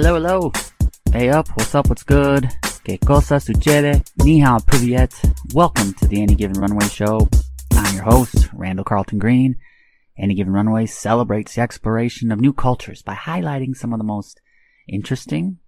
Hello, 0.00 0.14
hello. 0.14 0.52
Hey 1.10 1.28
up, 1.28 1.48
what's 1.56 1.74
up, 1.74 1.88
what's 1.88 2.04
good? 2.04 2.48
Que 2.84 2.98
cosa 2.98 3.40
sucede? 3.40 4.04
Ni 4.22 4.38
hao. 4.38 4.60
Welcome 5.52 5.92
to 5.94 6.06
the 6.06 6.22
Any 6.22 6.36
Given 6.36 6.60
Runway 6.60 6.86
Show. 6.86 7.28
I'm 7.72 7.96
your 7.96 8.04
host, 8.04 8.48
Randall 8.52 8.84
Carlton 8.84 9.18
Green. 9.18 9.56
Any 10.16 10.34
Given 10.34 10.52
Runway 10.52 10.86
celebrates 10.86 11.56
the 11.56 11.62
exploration 11.62 12.30
of 12.30 12.40
new 12.40 12.52
cultures 12.52 13.02
by 13.02 13.16
highlighting 13.16 13.74
some 13.74 13.92
of 13.92 13.98
the 13.98 14.04
most 14.04 14.40
interesting, 14.88 15.58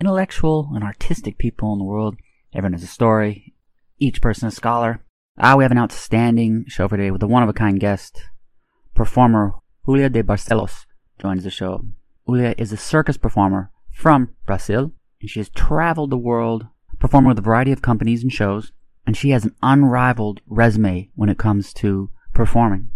intellectual, 0.00 0.70
and 0.74 0.82
artistic 0.82 1.36
people 1.36 1.70
in 1.74 1.78
the 1.78 1.84
world. 1.84 2.16
Everyone 2.54 2.72
has 2.72 2.84
a 2.84 2.86
story, 2.86 3.52
each 3.98 4.22
person 4.22 4.48
a 4.48 4.50
scholar. 4.50 5.04
Ah, 5.36 5.56
we 5.56 5.64
have 5.64 5.72
an 5.72 5.78
outstanding 5.78 6.64
show 6.68 6.88
for 6.88 6.96
today 6.96 7.10
with 7.10 7.22
a 7.22 7.26
one-of-a-kind 7.26 7.80
guest. 7.80 8.18
Performer 8.94 9.52
Julia 9.84 10.08
de 10.08 10.22
Barcelos 10.22 10.86
joins 11.20 11.44
the 11.44 11.50
show. 11.50 11.84
Julia 12.26 12.54
is 12.56 12.72
a 12.72 12.78
circus 12.78 13.18
performer 13.18 13.70
from 13.94 14.34
Brazil, 14.44 14.92
and 15.20 15.30
she 15.30 15.40
has 15.40 15.48
traveled 15.48 16.10
the 16.10 16.18
world 16.18 16.66
performed 16.98 17.28
with 17.28 17.38
a 17.38 17.42
variety 17.42 17.72
of 17.72 17.82
companies 17.82 18.22
and 18.22 18.32
shows, 18.32 18.72
and 19.06 19.16
she 19.16 19.30
has 19.30 19.44
an 19.44 19.54
unrivaled 19.62 20.40
resume 20.46 21.10
when 21.14 21.28
it 21.28 21.38
comes 21.38 21.72
to 21.74 22.10
performing. 22.32 22.88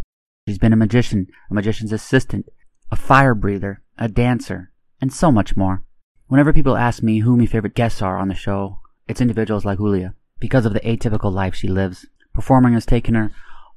She's 0.47 0.59
been 0.59 0.73
a 0.73 0.77
magician, 0.77 1.27
a 1.51 1.55
magician's 1.55 1.93
assistant, 1.93 2.47
a 2.91 2.97
fire 2.97 3.35
breather, 3.35 3.83
a 3.99 4.09
dancer, 4.09 4.73
and 5.01 5.13
so 5.13 5.31
much 5.31 5.57
more. 5.57 5.85
Whenever 6.27 6.53
people 6.53 6.77
ask 6.77 7.03
me 7.03 7.21
who 7.21 7.37
my 7.37 7.47
favorite 7.47 7.75
guests 7.75 8.03
are 8.03 8.19
on 8.19 8.29
the 8.29 8.35
show, 8.35 8.81
it's 9.07 9.21
individuals 9.21 9.65
like 9.65 9.79
Julia, 9.79 10.15
because 10.41 10.67
of 10.67 10.73
the 10.73 10.81
atypical 10.81 11.33
life 11.33 11.55
she 11.55 11.69
lives. 11.69 12.07
Performing 12.33 12.75
has 12.75 12.87
taken 12.87 13.15
her 13.15 13.31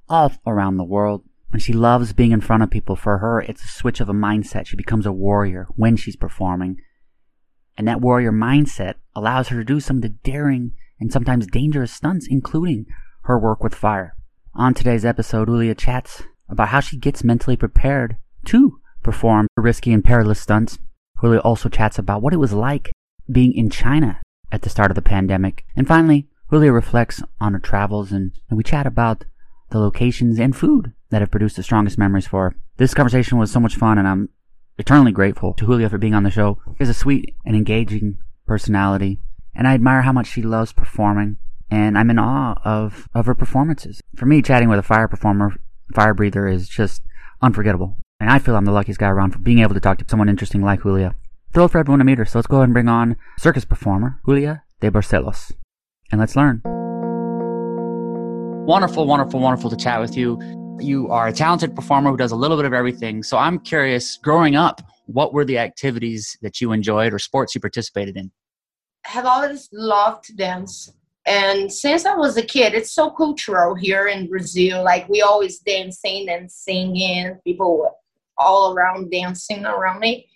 all 0.09 0.31
around 0.48 0.77
the 0.77 0.84
world, 0.84 1.23
and 1.51 1.62
she 1.62 1.73
loves 1.73 2.13
being 2.13 2.31
in 2.31 2.41
front 2.41 2.63
of 2.63 2.70
people. 2.70 2.96
For 2.96 3.18
her, 3.18 3.41
it's 3.41 3.63
a 3.63 3.68
switch 3.68 3.99
of 3.99 4.09
a 4.09 4.13
mindset. 4.13 4.65
She 4.68 4.76
becomes 4.76 5.05
a 5.05 5.12
warrior 5.12 5.68
when 5.76 5.98
she's 5.98 6.15
performing. 6.15 6.81
And 7.77 7.88
that 7.88 8.02
warrior 8.02 8.32
mindset 8.32 8.96
allows 9.16 9.48
her 9.48 9.58
to 9.58 9.66
do 9.66 9.80
some 9.80 9.98
of 9.98 10.02
the 10.02 10.10
daring 10.10 10.74
and 11.00 11.12
sometimes 11.12 11.48
dangerous 11.48 11.91
stunts, 11.91 12.27
including 12.30 12.86
her 13.24 13.40
work 13.40 13.64
with 13.64 13.76
fire. 13.76 14.16
On 14.54 14.74
today's 14.74 15.05
episode, 15.05 15.48
Julia 15.48 15.76
chats 15.76 16.24
about 16.49 16.70
how 16.70 16.80
she 16.80 16.98
gets 16.98 17.24
mentally 17.24 17.55
prepared 17.55 18.18
to 18.46 18.80
perform 19.02 19.48
her 19.55 19.64
risky 19.64 19.94
and 19.94 20.04
perilous 20.04 20.42
stunts. 20.42 20.77
Julia 21.22 21.40
also 21.40 21.70
chats 21.70 21.98
about 21.98 22.22
what 22.22 22.34
it 22.34 22.38
was 22.38 22.54
like 22.54 22.92
being 23.32 23.54
in 23.54 23.70
China 23.70 24.22
at 24.52 24.62
the 24.62 24.70
start 24.70 24.92
of 24.92 24.96
the 24.96 25.02
pandemic. 25.02 25.66
And 25.76 25.88
finally, 25.88 26.27
Julia 26.49 26.72
reflects 26.72 27.24
on 27.40 27.54
her 27.54 27.60
travels 27.60 28.12
and, 28.12 28.34
and 28.49 28.58
we 28.58 28.64
chat 28.64 28.86
about 28.86 29.24
the 29.70 29.80
locations 29.80 30.38
and 30.40 30.55
food 30.55 30.92
that 31.10 31.22
have 31.22 31.32
produced 31.32 31.55
the 31.55 31.64
strongest 31.64 31.98
memories 31.98 32.27
for 32.27 32.49
her. 32.49 32.55
This 32.77 32.94
conversation 32.94 33.38
was 33.38 33.52
so 33.52 33.60
much 33.60 33.76
fun 33.76 33.98
and 33.98 34.08
I'm 34.08 34.30
eternally 34.77 35.12
grateful 35.12 35.54
to 35.54 35.66
Julia 35.66 35.90
for 35.90 35.98
being 35.98 36.14
on 36.14 36.24
the 36.24 36.32
show. 36.32 36.60
She 36.74 36.80
has 36.80 36.90
a 36.90 36.94
sweet 36.94 37.36
and 37.46 37.55
engaging 37.55 38.18
personality 38.46 39.20
and 39.55 39.68
I 39.68 39.74
admire 39.74 40.02
how 40.02 40.14
much 40.14 40.27
she 40.27 40.41
loves 40.41 40.72
performing 40.72 41.38
and 41.70 41.98
I'm 41.98 42.10
in 42.10 42.20
awe 42.20 42.60
of, 42.64 43.08
of 43.14 43.26
her 43.26 43.36
performances. 43.36 44.02
For 44.16 44.26
me, 44.26 44.42
chatting 44.42 44.70
with 44.70 44.80
a 44.80 44.84
fire 44.84 45.08
performer, 45.08 45.55
fire 45.94 46.14
breather 46.14 46.48
is 46.48 46.68
just 46.68 47.02
unforgettable. 47.42 47.98
And 48.20 48.30
I 48.30 48.40
feel 48.40 48.55
I'm 48.55 48.66
the 48.66 48.72
luckiest 48.72 48.99
guy 48.99 49.08
around 49.08 49.32
for 49.32 49.40
being 49.40 49.60
able 49.60 49.74
to 49.74 49.80
talk 49.80 49.98
to 49.99 50.05
someone 50.08 50.30
interesting 50.30 50.62
like 50.62 50.84
Julia. 50.84 51.16
Thrilled 51.54 51.72
for 51.72 51.80
everyone 51.80 51.99
to 51.99 52.05
meet 52.05 52.18
her, 52.18 52.26
so 52.26 52.38
let's 52.38 52.48
go 52.48 52.58
ahead 52.58 52.66
and 52.66 52.74
bring 52.74 52.88
on 52.88 53.16
circus 53.40 53.66
performer 53.66 54.20
Julia 54.26 54.64
de 54.80 54.92
Barcelos. 54.92 55.54
And 56.12 56.20
let's 56.20 56.36
learn. 56.36 56.62
Wonderful, 58.66 59.08
wonderful, 59.08 59.40
wonderful 59.40 59.70
to 59.70 59.77
chat 59.77 59.99
with 59.99 60.16
you. 60.16 60.60
You 60.82 61.10
are 61.10 61.27
a 61.27 61.34
talented 61.34 61.76
performer 61.76 62.12
who 62.12 62.18
does 62.18 62.32
a 62.32 62.35
little 62.35 62.57
bit 62.57 62.65
of 62.65 62.74
everything. 62.74 63.24
So 63.24 63.37
I'm 63.37 63.60
curious, 63.60 64.18
growing 64.18 64.56
up, 64.56 64.81
what 65.06 65.34
were 65.34 65.46
the 65.46 65.57
activities 65.57 66.38
that 66.41 66.62
you 66.62 66.72
enjoyed 66.72 67.14
or 67.14 67.19
sports 67.19 67.56
you 67.56 67.62
participated 67.62 68.18
in? 68.18 68.31
Have 69.06 69.25
always 69.25 69.69
loved 69.72 70.25
to 70.25 70.36
dance. 70.36 70.94
And 71.25 71.72
since 71.72 72.06
I 72.06 72.16
was 72.16 72.38
a 72.38 72.42
kid, 72.42 72.74
it's 72.74 72.92
so 72.92 73.09
cultural 73.12 73.75
here 73.75 74.08
in 74.08 74.28
Brazil. 74.28 74.84
Like 74.84 75.08
we 75.08 75.22
always 75.22 75.59
dancing 75.59 76.30
and 76.30 76.52
singing, 76.52 77.38
people 77.44 77.90
all 78.38 78.74
around 78.74 79.12
dancing 79.12 79.66
around 79.66 80.00
me. 80.00 80.28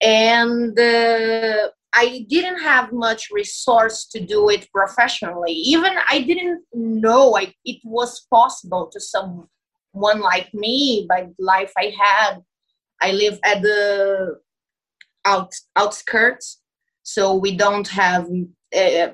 And 0.00 0.78
uh, 0.78 1.70
I 1.94 2.26
didn't 2.28 2.60
have 2.60 2.92
much 2.92 3.28
resource 3.32 4.06
to 4.12 4.20
do 4.20 4.50
it 4.50 4.68
professionally. 4.72 5.52
Even 5.52 5.94
I 6.08 6.20
didn't 6.20 6.62
know 6.72 7.36
I, 7.36 7.52
it 7.64 7.80
was 7.84 8.26
possible 8.30 8.88
to 8.92 9.00
someone 9.00 9.48
like 9.94 10.52
me 10.52 11.06
by 11.08 11.22
the 11.22 11.34
life 11.38 11.72
I 11.76 11.94
had. 11.98 12.38
I 13.00 13.12
live 13.12 13.38
at 13.44 13.62
the 13.62 14.38
out, 15.24 15.52
outskirts, 15.76 16.60
so 17.02 17.34
we 17.34 17.56
don't 17.56 17.88
have 17.88 18.28
uh, 18.76 19.08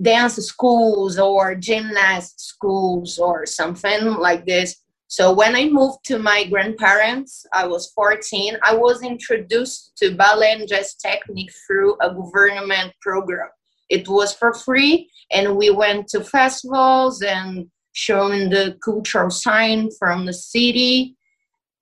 dance 0.00 0.36
schools 0.36 1.18
or 1.18 1.54
gymnast 1.54 2.40
schools 2.40 3.18
or 3.18 3.46
something 3.46 4.04
like 4.04 4.46
this. 4.46 4.81
So 5.12 5.30
when 5.30 5.54
I 5.54 5.68
moved 5.68 6.06
to 6.06 6.18
my 6.18 6.44
grandparents, 6.44 7.44
I 7.52 7.66
was 7.66 7.92
14, 7.94 8.56
I 8.62 8.74
was 8.74 9.02
introduced 9.02 9.92
to 9.98 10.16
ballet 10.16 10.52
and 10.52 10.66
jazz 10.66 10.94
technique 10.94 11.52
through 11.66 11.98
a 12.00 12.14
government 12.14 12.94
program. 13.02 13.50
It 13.90 14.08
was 14.08 14.32
for 14.32 14.54
free, 14.54 15.10
and 15.30 15.54
we 15.58 15.68
went 15.68 16.08
to 16.08 16.24
festivals 16.24 17.20
and 17.20 17.66
showing 17.92 18.48
the 18.48 18.78
cultural 18.82 19.28
sign 19.28 19.90
from 19.98 20.24
the 20.24 20.32
city. 20.32 21.14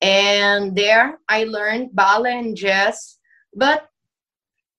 And 0.03 0.75
there 0.75 1.21
I 1.29 1.45
learned 1.45 1.95
ballet 1.95 2.37
and 2.37 2.57
jazz. 2.57 3.17
But 3.55 3.90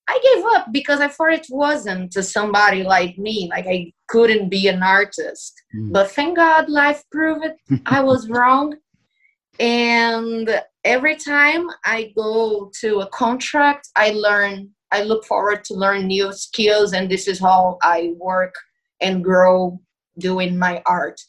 I 0.08 0.18
gave 0.34 0.44
up 0.54 0.72
because 0.72 1.00
I 1.00 1.08
thought 1.08 1.32
it 1.32 1.46
wasn't 1.50 2.12
to 2.12 2.22
somebody 2.22 2.82
like 2.82 3.16
me. 3.18 3.48
Like 3.50 3.66
I 3.66 3.92
couldn't 4.08 4.48
be 4.48 4.68
an 4.68 4.82
artist. 4.82 5.54
Mm. 5.74 5.92
But 5.92 6.10
thank 6.10 6.36
God 6.36 6.68
life 6.68 7.02
proved 7.10 7.44
it. 7.44 7.80
I 7.86 8.02
was 8.02 8.28
wrong. 8.30 8.76
And 9.60 10.62
every 10.84 11.16
time 11.16 11.68
I 11.84 12.12
go 12.16 12.70
to 12.80 13.00
a 13.00 13.08
contract, 13.08 13.88
I 13.96 14.10
learn, 14.10 14.70
I 14.90 15.02
look 15.04 15.24
forward 15.24 15.64
to 15.64 15.74
learn 15.74 16.06
new 16.06 16.32
skills. 16.32 16.92
And 16.92 17.10
this 17.10 17.28
is 17.28 17.38
how 17.38 17.78
I 17.82 18.12
work 18.16 18.54
and 19.00 19.22
grow 19.22 19.80
doing 20.18 20.58
my 20.58 20.82
art. 20.86 21.20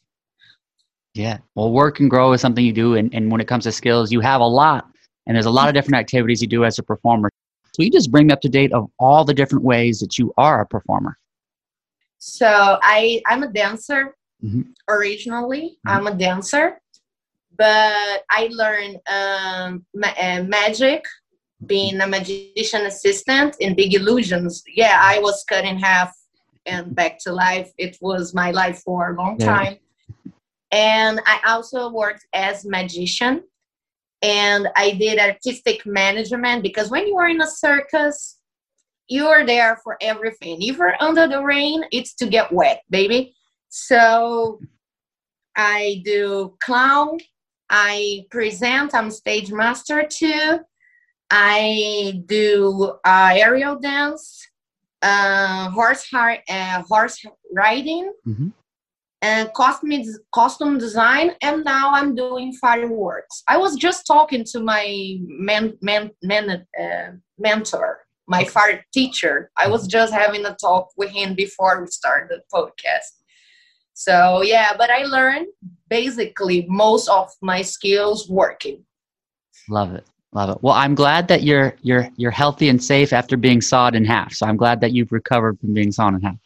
Yeah. 1.13 1.37
Well, 1.55 1.71
work 1.71 1.99
and 1.99 2.09
grow 2.09 2.33
is 2.33 2.41
something 2.41 2.65
you 2.65 2.73
do. 2.73 2.95
And, 2.95 3.13
and 3.13 3.31
when 3.31 3.39
it 3.39 3.47
comes 3.47 3.65
to 3.65 3.71
skills, 3.71 4.11
you 4.11 4.19
have 4.21 4.41
a 4.41 4.47
lot. 4.47 4.87
And 5.27 5.35
there's 5.35 5.45
a 5.45 5.51
lot 5.51 5.67
of 5.67 5.73
different 5.73 5.95
activities 5.95 6.41
you 6.41 6.47
do 6.47 6.65
as 6.65 6.79
a 6.79 6.83
performer. 6.83 7.29
So 7.73 7.81
you 7.81 7.89
just 7.89 8.11
bring 8.11 8.31
up 8.31 8.41
to 8.41 8.49
date 8.49 8.71
of 8.71 8.89
all 8.99 9.25
the 9.25 9.33
different 9.33 9.63
ways 9.63 9.99
that 9.99 10.17
you 10.17 10.33
are 10.37 10.61
a 10.61 10.65
performer. 10.65 11.17
So 12.19 12.79
I 12.81 13.21
I'm 13.27 13.43
a 13.43 13.51
dancer 13.51 14.15
mm-hmm. 14.43 14.61
originally. 14.87 15.77
Mm-hmm. 15.85 15.89
I'm 15.89 16.07
a 16.07 16.15
dancer, 16.15 16.79
but 17.57 18.23
I 18.29 18.49
learned 18.51 18.99
um, 19.09 19.85
ma- 19.93 20.13
uh, 20.19 20.43
magic 20.43 21.03
being 21.65 21.99
a 22.01 22.07
magician 22.07 22.85
assistant 22.85 23.55
in 23.59 23.75
Big 23.75 23.93
Illusions. 23.93 24.63
Yeah, 24.67 24.99
I 25.01 25.19
was 25.19 25.43
cut 25.47 25.65
in 25.65 25.77
half 25.77 26.13
and 26.65 26.93
back 26.95 27.19
to 27.19 27.31
life. 27.31 27.71
It 27.77 27.97
was 28.01 28.33
my 28.33 28.51
life 28.51 28.81
for 28.85 29.11
a 29.11 29.15
long 29.15 29.37
time. 29.37 29.77
And 30.71 31.21
I 31.25 31.39
also 31.45 31.91
worked 31.91 32.25
as 32.33 32.65
magician 32.65 33.43
and 34.23 34.69
I 34.77 34.91
did 34.91 35.19
artistic 35.19 35.85
management 35.85 36.63
because 36.63 36.89
when 36.89 37.05
you 37.05 37.17
are 37.17 37.27
in 37.27 37.41
a 37.41 37.47
circus, 37.47 38.39
you 39.09 39.27
are 39.27 39.45
there 39.45 39.77
for 39.83 39.97
everything. 40.01 40.61
If 40.61 40.77
you're 40.77 40.95
under 41.01 41.27
the 41.27 41.43
rain, 41.43 41.83
it's 41.91 42.13
to 42.15 42.27
get 42.27 42.51
wet, 42.51 42.83
baby. 42.89 43.35
So 43.67 44.59
I 45.57 46.01
do 46.05 46.55
clown, 46.63 47.17
I 47.69 48.25
present, 48.31 48.95
I'm 48.95 49.11
stage 49.11 49.51
master 49.51 50.07
too. 50.09 50.59
I 51.29 52.23
do 52.25 52.93
uh, 53.03 53.33
aerial 53.33 53.77
dance, 53.77 54.47
uh, 55.01 55.69
horse, 55.71 56.07
uh, 56.13 56.81
horse 56.83 57.25
riding, 57.51 58.13
mm-hmm 58.25 58.49
and 59.23 59.51
costume 59.53 60.03
costume 60.33 60.77
design 60.77 61.31
and 61.41 61.63
now 61.63 61.91
i'm 61.93 62.13
doing 62.13 62.53
fireworks. 62.61 63.41
I 63.47 63.57
was 63.57 63.75
just 63.77 64.05
talking 64.05 64.43
to 64.51 64.59
my 64.59 65.17
man, 65.21 65.73
man, 65.81 66.11
man 66.21 66.67
uh, 66.79 67.11
mentor 67.39 68.01
my 68.25 68.45
fire 68.45 68.85
teacher. 68.93 69.51
I 69.57 69.67
was 69.67 69.85
just 69.85 70.13
having 70.13 70.45
a 70.45 70.55
talk 70.55 70.91
with 70.95 71.09
him 71.09 71.35
before 71.35 71.81
we 71.81 71.87
started 71.87 72.29
the 72.29 72.41
podcast. 72.53 73.11
So 73.93 74.43
yeah 74.43 74.73
but 74.77 74.89
i 74.89 75.03
learned 75.03 75.47
basically 75.89 76.65
most 76.67 77.07
of 77.07 77.31
my 77.41 77.61
skills 77.61 78.29
working. 78.29 78.83
Love 79.69 79.93
it. 79.95 80.05
Love 80.33 80.49
it. 80.49 80.57
Well 80.61 80.75
i'm 80.75 80.95
glad 80.95 81.29
that 81.29 81.43
you're 81.43 81.75
you're 81.81 82.09
you're 82.17 82.37
healthy 82.43 82.67
and 82.67 82.83
safe 82.83 83.13
after 83.13 83.37
being 83.37 83.61
sawed 83.61 83.95
in 83.95 84.03
half. 84.03 84.33
So 84.33 84.45
i'm 84.47 84.57
glad 84.57 84.81
that 84.81 84.91
you've 84.91 85.13
recovered 85.13 85.59
from 85.61 85.73
being 85.73 85.93
sawn 85.93 86.13
in 86.15 86.21
half 86.21 86.42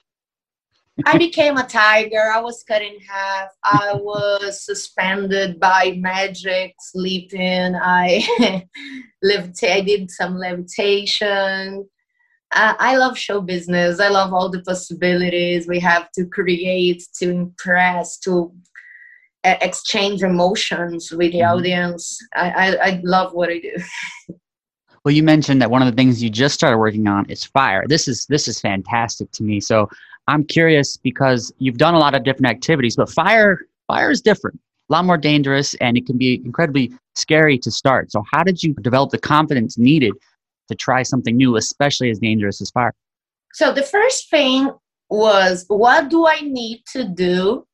I 1.06 1.18
became 1.18 1.58
a 1.58 1.68
tiger. 1.68 2.32
I 2.34 2.40
was 2.40 2.64
cut 2.64 2.82
in 2.82 3.00
half. 3.08 3.50
I 3.64 3.94
was 3.94 4.66
suspended 4.66 5.60
by 5.60 5.96
magic, 5.98 6.76
sleeping. 6.80 7.76
I 7.76 8.26
lived. 9.22 9.64
I 9.64 9.82
did 9.82 10.10
some 10.10 10.38
levitation. 10.38 11.88
I, 12.52 12.76
I 12.80 12.98
love 12.98 13.18
show 13.18 13.42
business. 13.42 14.00
I 14.00 14.08
love 14.10 14.34
all 14.34 14.50
the 14.50 14.64
possibilities 14.64 15.68
we 15.68 15.80
have 15.82 16.12
to 16.14 16.26
create, 16.26 17.04
to 17.20 17.30
impress, 17.30 18.18
to 18.20 18.54
uh, 19.44 19.56
exchange 19.62 20.24
emotions 20.24 21.12
with 21.12 21.32
the 21.32 21.40
mm-hmm. 21.40 21.58
audience. 21.58 22.18
I, 22.36 22.50
I, 22.50 22.76
I 22.76 23.02
love 23.04 23.34
what 23.34 23.50
I 23.50 23.60
do. 23.60 23.76
Well, 25.06 25.16
you 25.16 25.24
mentioned 25.24 25.62
that 25.62 25.72
one 25.72 25.82
of 25.82 25.86
the 25.86 25.96
things 25.96 26.22
you 26.22 26.30
just 26.30 26.54
started 26.54 26.80
working 26.80 27.08
on 27.08 27.30
is 27.30 27.46
fire. 27.46 27.86
This 27.88 28.10
is 28.10 28.26
this 28.26 28.50
is 28.50 28.60
fantastic 28.60 29.32
to 29.32 29.44
me. 29.44 29.62
So 29.62 29.88
I'm 30.28 30.44
curious 30.44 30.98
because 30.98 31.54
you've 31.58 31.78
done 31.78 31.94
a 31.94 32.00
lot 32.00 32.16
of 32.16 32.24
different 32.24 32.48
activities, 32.48 32.96
but 32.96 33.10
fire 33.10 33.60
fire 33.88 34.12
is 34.12 34.22
different, 34.22 34.60
a 34.90 34.94
lot 34.94 35.06
more 35.06 35.18
dangerous, 35.18 35.74
and 35.76 35.98
it 35.98 36.06
can 36.06 36.18
be 36.18 36.42
incredibly 36.44 36.92
scary 37.16 37.58
to 37.60 37.72
start. 37.72 38.12
So 38.12 38.24
how 38.32 38.44
did 38.44 38.62
you 38.62 38.74
develop 38.76 39.12
the 39.12 39.18
confidence 39.18 39.78
needed 39.78 40.14
to 40.68 40.76
try 40.76 41.04
something 41.04 41.36
new, 41.36 41.56
especially 41.56 42.10
as 42.10 42.20
dangerous 42.20 42.62
as 42.62 42.70
fire? 42.70 42.94
So 43.54 43.72
the 43.72 43.84
first 43.84 44.30
thing 44.30 44.70
was 45.10 45.66
what 45.70 46.10
do 46.10 46.28
I 46.28 46.42
need 46.42 46.84
to 46.92 47.06
do 47.06 47.66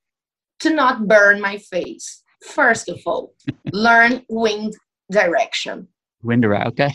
to 0.59 0.69
not 0.69 1.07
burn 1.07 1.41
my 1.41 1.57
face? 1.57 2.23
First 2.43 2.89
of 2.89 2.99
all, 3.05 3.33
learn 3.71 4.23
wind 4.29 4.75
direction. 5.11 5.87
Wind 6.21 6.43
direction, 6.43 6.67
okay. 6.67 6.91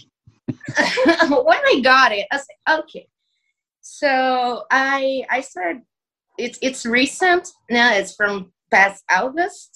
when 1.28 1.58
I 1.66 1.80
got 1.82 2.12
it, 2.12 2.26
I 2.30 2.36
said, 2.36 2.78
okay. 2.80 3.08
So 3.90 4.64
I 4.70 5.24
I 5.30 5.40
started. 5.40 5.82
It's 6.36 6.58
it's 6.60 6.84
recent 6.84 7.48
now. 7.70 7.94
It's 7.94 8.14
from 8.14 8.52
past 8.70 9.02
August, 9.10 9.70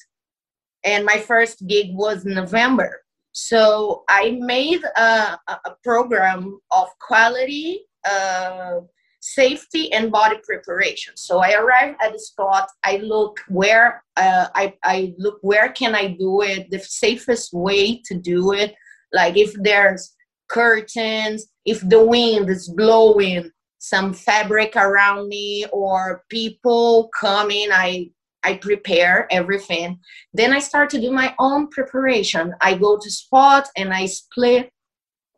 and 0.84 1.06
my 1.06 1.18
first 1.18 1.66
gig 1.66 1.94
was 1.94 2.24
November. 2.26 3.00
So 3.32 4.04
I 4.10 4.38
made 4.40 4.84
a, 4.84 5.38
a 5.48 5.76
program 5.82 6.60
of 6.70 6.88
quality, 7.00 7.86
uh, 8.04 8.80
safety, 9.20 9.90
and 9.94 10.12
body 10.12 10.36
preparation. 10.44 11.16
So 11.16 11.38
I 11.38 11.54
arrive 11.54 11.94
at 12.02 12.12
the 12.12 12.18
spot. 12.18 12.68
I 12.84 12.98
look 12.98 13.40
where 13.48 14.04
uh, 14.18 14.48
I 14.54 14.74
I 14.84 15.14
look 15.16 15.38
where 15.40 15.70
can 15.72 15.94
I 15.94 16.08
do 16.08 16.42
it 16.42 16.70
the 16.70 16.80
safest 16.80 17.54
way 17.54 18.02
to 18.04 18.14
do 18.14 18.52
it. 18.52 18.74
Like 19.10 19.38
if 19.38 19.54
there's 19.54 20.14
curtains, 20.48 21.46
if 21.64 21.80
the 21.88 22.04
wind 22.04 22.50
is 22.50 22.68
blowing 22.68 23.50
some 23.82 24.14
fabric 24.14 24.76
around 24.76 25.26
me 25.26 25.66
or 25.72 26.22
people 26.28 27.10
coming, 27.18 27.66
I 27.72 28.10
I 28.44 28.54
prepare 28.54 29.26
everything. 29.30 29.98
Then 30.32 30.52
I 30.52 30.60
start 30.60 30.88
to 30.90 31.00
do 31.00 31.10
my 31.10 31.34
own 31.40 31.68
preparation. 31.68 32.54
I 32.60 32.74
go 32.74 32.96
to 32.96 33.10
spot 33.10 33.68
and 33.76 33.92
I 33.92 34.06
split 34.06 34.70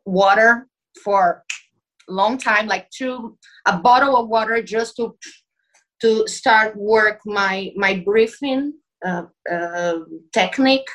water 0.05 0.67
for 1.03 1.43
a 2.07 2.13
long 2.13 2.37
time, 2.37 2.67
like 2.67 2.87
two 2.91 3.35
a 3.65 3.79
bottle 3.79 4.15
of 4.15 4.29
water 4.29 4.61
just 4.61 4.95
to 4.97 5.17
to 6.01 6.27
start 6.27 6.75
work 6.75 7.21
my 7.25 7.71
my 7.75 8.03
breathing 8.05 8.73
uh, 9.03 9.23
uh, 9.51 9.97
technique 10.31 10.89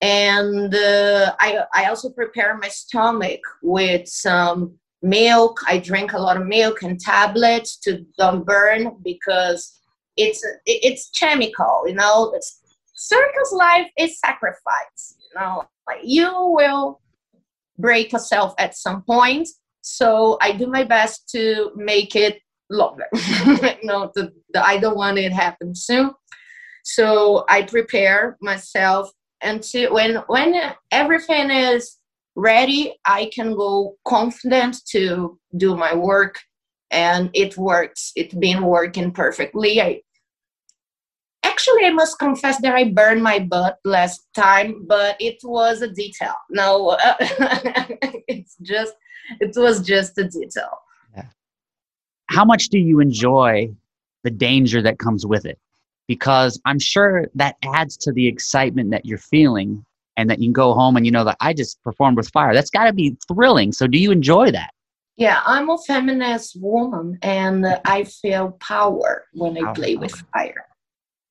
and 0.00 0.74
uh, 0.74 1.34
I, 1.38 1.64
I 1.72 1.84
also 1.84 2.10
prepare 2.10 2.58
my 2.58 2.68
stomach 2.68 3.40
with 3.62 4.08
some 4.08 4.78
milk. 5.02 5.60
I 5.66 5.78
drink 5.78 6.12
a 6.12 6.18
lot 6.18 6.36
of 6.36 6.46
milk 6.46 6.82
and 6.82 6.98
tablets 6.98 7.76
to 7.80 8.04
don't 8.16 8.46
burn 8.46 8.96
because 9.02 9.78
it's 10.16 10.44
it's 10.66 11.10
chemical 11.10 11.84
you 11.86 11.94
know? 11.94 12.32
It's 12.34 12.60
circus 12.94 13.52
life 13.52 13.86
is 13.98 14.18
sacrifice 14.20 15.16
you 15.18 15.40
know? 15.40 15.64
Like 15.86 16.00
you 16.04 16.30
will 16.32 17.00
break 17.78 18.12
yourself 18.12 18.54
at 18.58 18.76
some 18.76 19.02
point. 19.02 19.48
So 19.80 20.38
i 20.40 20.52
do 20.52 20.66
my 20.66 20.84
best 20.84 21.28
to 21.30 21.72
make 21.74 22.14
it 22.14 22.38
longer. 22.70 23.06
Know 23.82 24.10
the, 24.14 24.32
the, 24.52 24.64
i 24.64 24.78
don't 24.78 24.96
want 24.96 25.18
it 25.18 25.32
happen 25.32 25.74
soon. 25.74 26.12
So 26.84 27.44
i 27.48 27.62
prepare 27.62 28.36
myself 28.40 29.10
until 29.42 29.92
when 29.92 30.16
when 30.28 30.54
everything 30.92 31.50
is 31.50 31.96
ready 32.34 32.94
i 33.06 33.30
can 33.34 33.54
go 33.54 33.96
confident 34.06 34.76
to 34.86 35.38
do 35.56 35.76
my 35.76 35.94
work 35.94 36.38
and 36.92 37.30
it 37.32 37.56
works. 37.56 38.12
It's 38.14 38.34
been 38.34 38.62
working 38.62 39.10
perfectly. 39.10 39.80
I 39.80 40.02
actually 41.44 41.84
i 41.84 41.90
must 41.90 42.18
confess 42.20 42.60
that 42.62 42.72
i 42.72 42.84
burned 42.84 43.20
my 43.20 43.38
butt 43.40 43.76
last 43.84 44.20
time 44.34 44.86
but 44.86 45.16
it 45.18 45.38
was 45.42 45.82
a 45.82 45.90
detail. 45.90 46.34
No 46.50 46.90
uh, 46.90 47.14
it's 48.28 48.56
just 48.62 48.94
it 49.40 49.52
was 49.56 49.80
just 49.80 50.16
a 50.18 50.24
detail. 50.24 50.78
Yeah. 51.16 51.26
how 52.28 52.44
much 52.44 52.68
do 52.68 52.78
you 52.78 53.00
enjoy 53.00 53.74
the 54.22 54.30
danger 54.30 54.80
that 54.82 55.00
comes 55.00 55.26
with 55.26 55.44
it? 55.44 55.58
Because 56.06 56.60
I'm 56.64 56.78
sure 56.78 57.26
that 57.34 57.56
adds 57.74 57.96
to 57.98 58.12
the 58.12 58.26
excitement 58.28 58.90
that 58.92 59.04
you're 59.04 59.18
feeling 59.18 59.84
and 60.16 60.28
that 60.30 60.38
you 60.38 60.46
can 60.46 60.52
go 60.52 60.74
home 60.74 60.96
and 60.96 61.06
you 61.06 61.12
know 61.12 61.24
that 61.24 61.36
I 61.40 61.52
just 61.52 61.82
performed 61.82 62.16
with 62.16 62.28
fire. 62.30 62.54
That's 62.54 62.70
got 62.70 62.84
to 62.84 62.92
be 62.92 63.16
thrilling. 63.28 63.72
So 63.72 63.86
do 63.86 63.98
you 63.98 64.10
enjoy 64.10 64.50
that? 64.50 64.70
Yeah, 65.16 65.42
I'm 65.44 65.68
a 65.70 65.78
feminist 65.78 66.56
woman 66.60 67.18
and 67.22 67.66
I 67.84 68.04
feel 68.04 68.52
power 68.60 69.26
when 69.34 69.62
I 69.62 69.72
play 69.72 69.96
with 69.96 70.14
fire. 70.32 70.66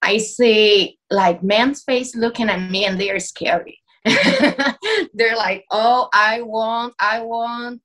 I 0.02 0.18
see 0.18 0.98
like 1.10 1.44
men's 1.44 1.84
face 1.84 2.16
looking 2.16 2.50
at 2.50 2.70
me 2.70 2.86
and 2.86 3.00
they're 3.00 3.20
scary. 3.20 3.80
they're 4.06 5.36
like, 5.36 5.64
"Oh, 5.70 6.10
I 6.12 6.42
want 6.42 6.96
I 7.00 7.22
want 7.22 7.82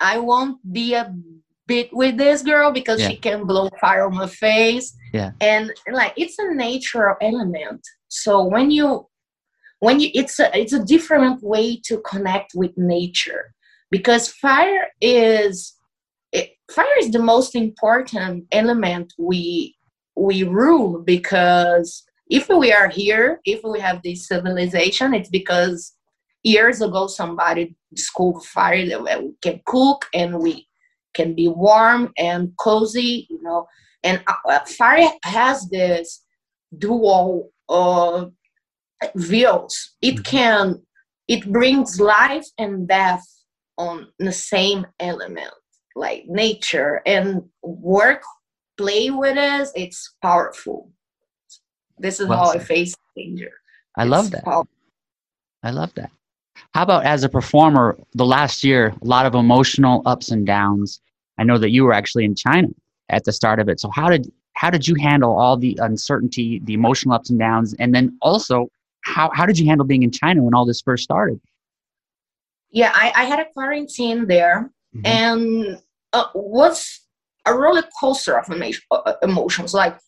I 0.00 0.18
won't 0.18 0.58
be 0.72 0.94
a 0.94 1.14
bit 1.66 1.90
with 1.92 2.16
this 2.16 2.42
girl 2.42 2.72
because 2.72 3.00
yeah. 3.00 3.08
she 3.08 3.16
can 3.16 3.46
blow 3.46 3.68
fire 3.80 4.06
on 4.06 4.14
my 4.14 4.26
face 4.26 4.96
yeah 5.12 5.30
and 5.40 5.72
like 5.90 6.12
it's 6.16 6.38
a 6.38 6.54
natural 6.54 7.14
element 7.20 7.80
so 8.08 8.42
when 8.42 8.70
you 8.70 9.06
when 9.82 9.98
you 9.98 10.10
it's 10.14 10.38
a 10.38 10.46
it's 10.58 10.72
a 10.72 10.84
different 10.84 11.42
way 11.42 11.76
to 11.88 11.98
connect 12.10 12.52
with 12.54 12.76
nature 12.76 13.52
because 13.90 14.28
fire 14.28 14.86
is 15.00 15.74
it, 16.32 16.50
fire 16.70 16.98
is 17.00 17.10
the 17.10 17.18
most 17.18 17.54
important 17.54 18.44
element 18.52 19.12
we 19.18 19.74
we 20.14 20.44
rule 20.44 21.02
because 21.04 22.04
if 22.30 22.48
we 22.48 22.72
are 22.72 22.88
here 22.88 23.40
if 23.44 23.60
we 23.64 23.80
have 23.80 24.00
this 24.02 24.28
civilization 24.28 25.14
it's 25.14 25.30
because 25.30 25.94
years 26.44 26.80
ago 26.80 27.06
somebody 27.06 27.74
discovered 27.92 28.42
fire 28.42 28.86
that 28.86 29.02
we 29.02 29.32
can 29.40 29.60
cook 29.66 30.06
and 30.14 30.38
we 30.38 30.66
can 31.14 31.34
be 31.34 31.48
warm 31.48 32.12
and 32.18 32.52
cozy, 32.56 33.26
you 33.30 33.42
know. 33.42 33.66
And 34.02 34.22
uh, 34.26 34.60
fire 34.60 35.10
has 35.24 35.68
this 35.68 36.24
dual 36.76 37.52
uh, 37.68 38.26
views. 39.14 39.94
It 40.00 40.16
mm-hmm. 40.16 40.22
can, 40.22 40.82
it 41.28 41.50
brings 41.50 42.00
life 42.00 42.46
and 42.58 42.86
death 42.88 43.24
on 43.78 44.08
the 44.18 44.32
same 44.32 44.86
element, 45.00 45.52
like 45.96 46.24
nature 46.26 47.02
and 47.06 47.42
work, 47.62 48.22
play 48.76 49.10
with 49.10 49.36
us. 49.36 49.72
It's 49.74 50.14
powerful. 50.22 50.90
This 51.98 52.20
is 52.20 52.26
well 52.26 52.46
how. 52.46 52.52
I 52.52 52.58
face 52.58 52.94
danger. 53.16 53.50
I 53.96 54.02
it's 54.02 54.10
love 54.10 54.30
that. 54.32 54.44
Powerful. 54.44 54.68
I 55.62 55.70
love 55.70 55.94
that. 55.94 56.10
How 56.74 56.82
about 56.82 57.04
as 57.04 57.24
a 57.24 57.28
performer, 57.28 57.98
the 58.14 58.24
last 58.24 58.64
year, 58.64 58.94
a 59.02 59.04
lot 59.04 59.26
of 59.26 59.34
emotional 59.34 60.02
ups 60.06 60.30
and 60.30 60.46
downs. 60.46 61.00
I 61.38 61.44
know 61.44 61.58
that 61.58 61.70
you 61.70 61.84
were 61.84 61.92
actually 61.92 62.24
in 62.24 62.34
China 62.34 62.68
at 63.08 63.24
the 63.24 63.32
start 63.32 63.58
of 63.58 63.68
it. 63.68 63.80
So 63.80 63.90
how 63.90 64.08
did 64.08 64.30
how 64.54 64.70
did 64.70 64.86
you 64.86 64.94
handle 64.96 65.38
all 65.38 65.56
the 65.56 65.78
uncertainty, 65.80 66.60
the 66.64 66.74
emotional 66.74 67.14
ups 67.14 67.30
and 67.30 67.38
downs, 67.38 67.74
and 67.78 67.94
then 67.94 68.16
also 68.20 68.68
how 69.02 69.30
how 69.34 69.46
did 69.46 69.58
you 69.58 69.66
handle 69.66 69.86
being 69.86 70.02
in 70.02 70.10
China 70.10 70.42
when 70.42 70.54
all 70.54 70.64
this 70.64 70.80
first 70.80 71.04
started? 71.04 71.40
Yeah, 72.70 72.92
I, 72.94 73.12
I 73.14 73.24
had 73.24 73.38
a 73.38 73.46
quarantine 73.52 74.26
there, 74.26 74.70
mm-hmm. 74.96 75.06
and 75.06 75.78
uh, 76.12 76.26
was 76.34 77.00
a 77.46 77.54
roller 77.54 77.84
coaster 78.00 78.38
of 78.38 78.48
uh, 78.90 79.12
emotions. 79.22 79.74
Like 79.74 79.98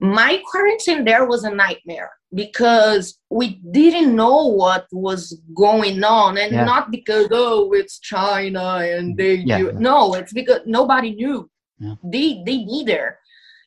my 0.00 0.40
quarantine 0.50 1.04
there 1.04 1.26
was 1.26 1.44
a 1.44 1.50
nightmare 1.50 2.10
because 2.34 3.18
we 3.30 3.60
didn't 3.72 4.14
know 4.14 4.46
what 4.46 4.86
was 4.92 5.40
going 5.56 6.04
on 6.04 6.38
and 6.38 6.52
yeah. 6.52 6.64
not 6.64 6.90
because 6.90 7.26
oh 7.32 7.72
it's 7.72 7.98
china 7.98 8.76
and 8.82 9.16
they 9.16 9.34
yeah. 9.34 9.70
no 9.74 10.14
it's 10.14 10.32
because 10.32 10.60
nobody 10.66 11.14
knew 11.14 11.50
yeah. 11.80 11.94
they 12.04 12.42
they 12.46 12.58
neither 12.58 13.18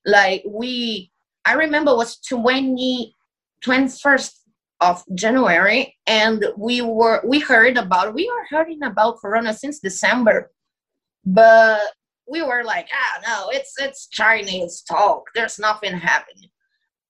like 0.05 0.43
we 0.47 1.11
i 1.45 1.53
remember 1.53 1.95
was 1.95 2.17
20 2.29 3.13
21st 3.65 4.31
of 4.81 5.03
january 5.13 5.95
and 6.07 6.45
we 6.57 6.81
were 6.81 7.21
we 7.25 7.39
heard 7.39 7.77
about 7.77 8.13
we 8.13 8.29
were 8.29 8.45
hearing 8.49 8.81
about 8.83 9.17
corona 9.17 9.53
since 9.53 9.79
december 9.79 10.51
but 11.25 11.81
we 12.31 12.41
were 12.41 12.63
like, 12.63 12.87
ah, 12.93 13.19
no, 13.27 13.49
it's 13.49 13.73
it's 13.77 14.07
Chinese 14.07 14.81
talk. 14.81 15.23
There's 15.35 15.59
nothing 15.59 15.93
happening. 15.93 16.49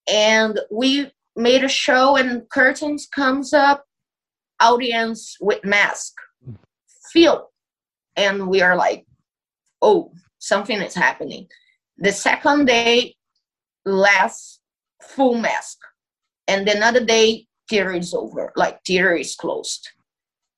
And 0.09 0.59
we 0.71 1.11
made 1.35 1.63
a 1.63 1.69
show, 1.69 2.17
and 2.17 2.49
curtains 2.49 3.07
comes 3.13 3.53
up, 3.53 3.85
audience 4.59 5.37
with 5.39 5.63
mask, 5.63 6.13
feel, 7.13 7.51
and 8.15 8.47
we 8.47 8.61
are 8.61 8.75
like, 8.75 9.05
oh, 9.81 10.11
something 10.39 10.81
is 10.81 10.95
happening. 10.95 11.47
The 11.97 12.11
second 12.11 12.65
day, 12.65 13.15
less 13.85 14.59
full 15.01 15.37
mask, 15.37 15.77
and 16.47 16.67
another 16.67 17.05
day, 17.05 17.47
theater 17.69 17.93
is 17.93 18.13
over, 18.13 18.51
like 18.55 18.79
theater 18.85 19.15
is 19.15 19.35
closed. 19.35 19.87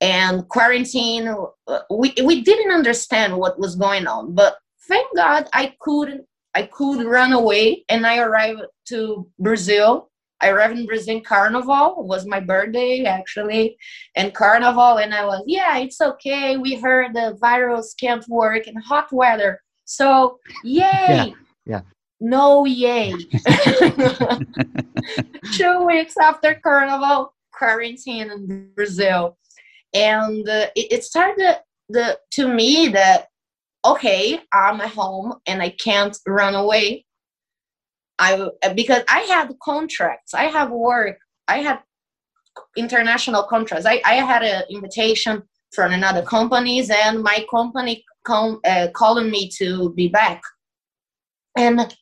And 0.02 0.48
quarantine 0.50 1.34
uh, 1.68 1.80
we, 1.90 2.14
we 2.24 2.42
didn't 2.42 2.74
understand 2.74 3.38
what 3.38 3.58
was 3.58 3.76
going 3.78 4.06
on 4.06 4.36
but 4.36 4.58
thank 4.90 5.08
god 5.16 5.48
i 5.54 5.74
could 5.80 6.24
i 6.54 6.64
could 6.64 7.06
run 7.06 7.32
away 7.32 7.86
and 7.88 8.06
i 8.06 8.18
arrived 8.18 8.64
to 8.90 9.30
brazil. 9.40 10.10
I 10.42 10.50
arrived 10.50 10.78
in 10.78 10.86
brazil 10.86 11.22
carnival 11.22 12.02
it 12.02 12.06
was 12.06 12.26
my 12.26 12.42
birthday 12.42 13.06
actually 13.06 13.78
and 14.18 14.34
carnival 14.34 14.98
and 14.98 15.14
i 15.14 15.24
was 15.26 15.42
yeah 15.48 15.78
it's 15.78 16.02
okay 16.02 16.58
we 16.58 16.76
heard 16.76 17.14
the 17.14 17.38
virus 17.40 17.94
can't 17.94 18.28
work 18.28 18.68
in 18.68 18.76
hot 18.76 19.10
weather. 19.14 19.62
So 19.86 20.40
yay! 20.64 20.82
Yeah, 20.82 21.26
yeah. 21.66 21.82
No 22.24 22.66
yay 22.66 23.12
two 25.54 25.86
weeks 25.86 26.16
after 26.18 26.56
carnival 26.64 27.34
quarantine 27.52 28.32
in 28.32 28.70
brazil. 28.74 29.38
And 29.94 30.48
uh, 30.50 30.68
it, 30.76 30.92
it, 30.94 31.04
started 31.04 31.60
the 31.90 32.18
to 32.32 32.48
me 32.48 32.88
that 32.90 33.28
okay 33.86 34.40
i'm 34.54 34.80
at 34.82 34.90
home 34.90 35.36
and 35.46 35.62
i 35.62 35.70
can't 35.70 36.18
run 36.26 36.56
away. 36.56 37.06
I 38.18 38.50
because 38.74 39.04
i 39.10 39.20
had 39.34 39.52
contracts. 39.62 40.34
I 40.34 40.46
have 40.46 40.72
work. 40.72 41.18
I 41.50 41.58
had 41.58 41.80
international 42.78 43.44
contracts. 43.44 43.86
I, 43.86 44.02
I 44.06 44.16
had 44.16 44.44
an 44.44 44.64
invitation 44.70 45.44
from 45.74 45.92
another 45.92 46.22
companies 46.22 46.90
and 46.90 47.22
my 47.22 47.46
company 47.50 48.06
com, 48.26 48.60
uh, 48.66 48.88
calling 48.94 49.30
me 49.30 49.50
to 49.58 49.92
be 49.94 50.08
back. 50.08 50.42
And 51.58 51.94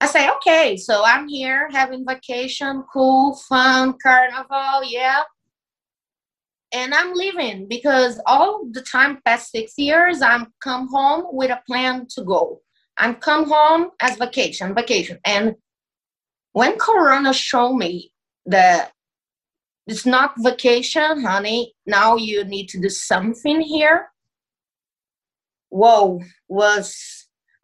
i 0.00 0.06
say 0.06 0.28
okay 0.30 0.76
so 0.76 1.02
i'm 1.04 1.28
here 1.28 1.68
having 1.72 2.04
vacation 2.06 2.82
cool 2.92 3.34
fun 3.48 3.94
carnival 4.02 4.82
yeah 4.84 5.22
and 6.72 6.92
I'm 6.92 7.14
leaving 7.14 7.68
because 7.68 8.20
all 8.26 8.66
the 8.70 8.82
time 8.82 9.20
past 9.24 9.50
six 9.50 9.74
years 9.78 10.20
I'm 10.20 10.52
come 10.62 10.88
home 10.88 11.24
with 11.32 11.50
a 11.50 11.62
plan 11.66 12.06
to 12.14 12.24
go. 12.24 12.60
I'm 12.98 13.14
come 13.14 13.48
home 13.48 13.90
as 14.00 14.16
vacation, 14.16 14.74
vacation. 14.74 15.18
And 15.24 15.54
when 16.52 16.76
Corona 16.78 17.32
showed 17.32 17.76
me 17.76 18.12
that 18.46 18.92
it's 19.86 20.06
not 20.06 20.34
vacation, 20.38 21.22
honey, 21.22 21.74
now 21.86 22.16
you 22.16 22.44
need 22.44 22.68
to 22.70 22.80
do 22.80 22.88
something 22.88 23.60
here. 23.60 24.08
Whoa, 25.68 26.20
was 26.48 27.15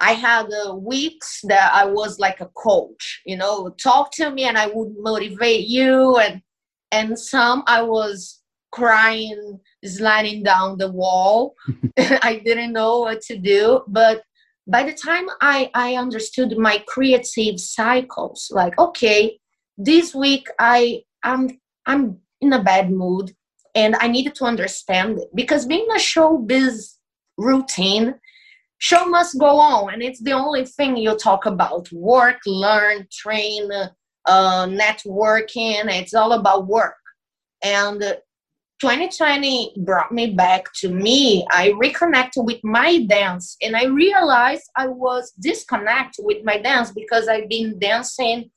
I 0.02 0.12
had 0.12 0.46
uh, 0.52 0.74
weeks 0.74 1.40
that 1.44 1.72
I 1.72 1.86
was 1.86 2.18
like 2.18 2.40
a 2.40 2.50
coach, 2.56 3.22
you 3.24 3.36
know, 3.36 3.70
talk 3.82 4.10
to 4.14 4.30
me 4.30 4.44
and 4.44 4.58
I 4.58 4.66
would 4.66 4.94
motivate 4.98 5.66
you 5.68 6.18
and 6.18 6.42
and 6.90 7.18
some 7.18 7.62
I 7.66 7.82
was 7.82 8.42
crying, 8.72 9.60
sliding 9.84 10.42
down 10.42 10.78
the 10.78 10.90
wall. 10.90 11.54
I 11.98 12.42
didn't 12.44 12.72
know 12.72 13.00
what 13.00 13.20
to 13.22 13.38
do. 13.38 13.82
But 13.86 14.22
by 14.66 14.82
the 14.82 14.92
time 14.92 15.26
I, 15.40 15.70
I 15.74 15.94
understood 15.94 16.58
my 16.58 16.82
creative 16.88 17.60
cycles, 17.60 18.50
like, 18.52 18.76
okay, 18.78 19.38
this 19.78 20.14
week 20.14 20.48
I 20.58 21.02
I'm 21.22 21.60
I'm 21.86 22.18
in 22.40 22.52
a 22.52 22.62
bad 22.62 22.90
mood 22.90 23.32
and 23.74 23.94
I 23.96 24.08
needed 24.08 24.34
to 24.36 24.44
understand 24.44 25.18
it 25.20 25.28
because 25.34 25.66
being 25.66 25.86
a 25.94 25.98
showbiz 25.98 26.96
routine, 27.38 28.14
show 28.82 29.06
must 29.06 29.38
go 29.38 29.60
on, 29.60 29.94
and 29.94 30.02
it's 30.02 30.20
the 30.20 30.32
only 30.32 30.64
thing 30.64 30.96
you 30.96 31.16
talk 31.16 31.46
about: 31.46 31.90
work, 31.92 32.40
learn, 32.46 33.06
train, 33.12 33.70
uh, 34.26 34.66
networking. 34.66 35.84
It's 36.00 36.14
all 36.14 36.32
about 36.32 36.66
work, 36.66 36.96
and 37.62 38.02
2020 38.80 39.74
brought 39.84 40.10
me 40.10 40.34
back 40.34 40.66
to 40.74 40.88
me. 40.88 41.46
I 41.52 41.72
reconnected 41.78 42.44
with 42.44 42.58
my 42.64 43.04
dance 43.04 43.56
and 43.62 43.76
I 43.76 43.84
realized 43.84 44.64
I 44.76 44.88
was 44.88 45.30
disconnected 45.38 46.24
with 46.24 46.42
my 46.42 46.58
dance 46.58 46.90
because 46.90 47.28
I've 47.28 47.48
been 47.48 47.78
dancing 47.78 48.50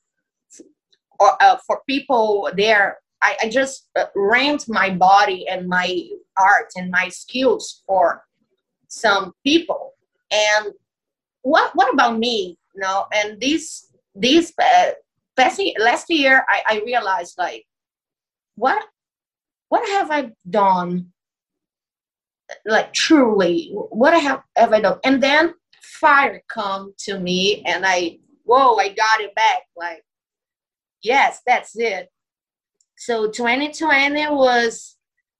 for, 1.16 1.40
uh, 1.40 1.58
for 1.64 1.80
people 1.88 2.50
there. 2.56 2.98
I, 3.22 3.36
I 3.44 3.48
just 3.48 3.88
uh, 3.96 4.06
rent 4.16 4.64
my 4.66 4.90
body 4.90 5.46
and 5.46 5.68
my 5.68 6.08
art 6.36 6.72
and 6.74 6.90
my 6.90 7.08
skills 7.08 7.84
for 7.86 8.24
some 8.88 9.32
people. 9.44 9.95
And 10.30 10.72
what 11.42 11.72
what 11.74 11.92
about 11.92 12.18
me? 12.18 12.58
You 12.74 12.80
know, 12.80 13.06
and 13.12 13.40
this 13.40 13.92
this 14.14 14.52
uh, 14.60 14.90
last, 15.36 16.10
year 16.10 16.44
I, 16.48 16.62
I 16.68 16.82
realized 16.84 17.36
like 17.38 17.64
what 18.56 18.82
what 19.68 19.88
have 19.88 20.10
I 20.10 20.32
done? 20.48 21.12
Like 22.64 22.92
truly, 22.92 23.70
what 23.72 24.20
have, 24.20 24.42
have 24.56 24.72
I 24.72 24.80
done? 24.80 24.98
And 25.04 25.22
then 25.22 25.54
fire 25.82 26.42
come 26.48 26.94
to 26.98 27.18
me 27.18 27.62
and 27.66 27.84
I, 27.84 28.18
whoa, 28.44 28.76
I 28.76 28.88
got 28.90 29.20
it 29.20 29.34
back. 29.34 29.62
Like, 29.76 30.04
yes, 31.02 31.40
that's 31.46 31.76
it. 31.76 32.08
So 32.96 33.30
2020 33.30 34.28
was 34.28 34.96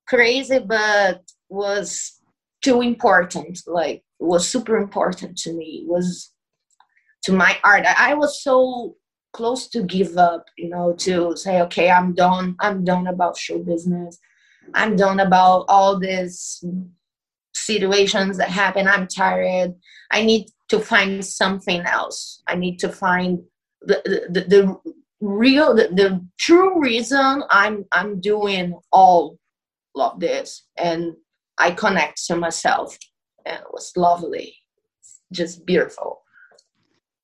crazy, 0.09 0.59
but 0.59 1.23
was 1.49 2.21
too 2.62 2.83
important. 2.83 3.61
Like, 3.66 4.02
was 4.18 4.49
super 4.49 4.76
important 4.76 5.37
to 5.38 5.52
me. 5.52 5.85
Was 5.87 6.32
to 7.25 7.32
my 7.32 7.58
art. 7.64 7.85
I, 7.87 8.14
was 8.14 8.42
so 8.42 8.96
close 9.32 9.68
to 9.68 9.82
give 9.82 10.16
up, 10.16 10.44
you 10.56 10.68
know, 10.68 10.94
to 10.99 11.37
say, 11.37 11.61
okay, 11.62 11.90
I'm 11.90 12.14
done. 12.14 12.56
I'm 12.61 12.85
done 12.85 13.08
about 13.08 13.37
show 13.37 13.58
business. 13.58 14.18
I'm 14.75 14.96
done 14.96 15.20
about 15.20 15.64
all 15.68 15.99
these 15.99 16.64
situations 17.54 18.38
that 18.38 18.49
happen. 18.49 18.87
I'm 18.87 19.08
tired. 19.08 19.75
I 20.12 20.23
need 20.23 20.46
to 20.68 20.78
find 20.78 21.25
something 21.25 21.82
else. 21.82 22.42
I 22.46 22.54
need 22.54 22.78
to 22.80 22.88
find 22.88 23.40
the 23.82 24.00
the, 24.30 24.40
the 24.42 24.76
real 25.20 25.75
the, 25.75 25.88
the 25.88 26.25
true 26.38 26.80
reason 26.80 27.42
I'm 27.50 27.85
I'm 27.92 28.20
doing 28.20 28.78
all 28.92 29.38
of 29.94 30.20
this 30.20 30.66
and 30.76 31.14
I 31.58 31.70
connect 31.70 32.25
to 32.26 32.37
myself 32.37 32.99
and 33.47 33.61
it 33.61 33.73
was 33.73 33.93
lovely. 33.97 34.57
Just 35.33 35.65
beautiful. 35.65 36.23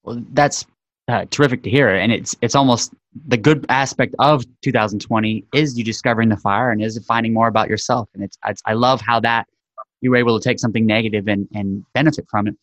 Well, 0.02 0.22
that's 0.32 0.64
uh, 1.08 1.26
terrific 1.30 1.62
to 1.64 1.70
hear. 1.70 1.88
And 1.88 2.12
it's 2.12 2.34
it's 2.40 2.54
almost 2.54 2.94
the 3.26 3.36
good 3.36 3.66
aspect 3.68 4.14
of 4.18 4.44
2020 4.62 5.44
is 5.54 5.76
you 5.76 5.84
discovering 5.84 6.28
the 6.28 6.36
fire 6.36 6.70
and 6.70 6.82
is 6.82 6.98
finding 7.06 7.34
more 7.34 7.48
about 7.48 7.68
yourself. 7.68 8.08
And 8.14 8.22
it's, 8.22 8.38
it's 8.46 8.62
I 8.66 8.72
love 8.72 9.00
how 9.00 9.20
that 9.20 9.46
you 10.00 10.10
were 10.10 10.16
able 10.16 10.38
to 10.38 10.42
take 10.42 10.58
something 10.58 10.86
negative 10.86 11.28
and 11.28 11.48
and 11.54 11.84
benefit 11.94 12.26
from 12.30 12.48
it. 12.48 12.54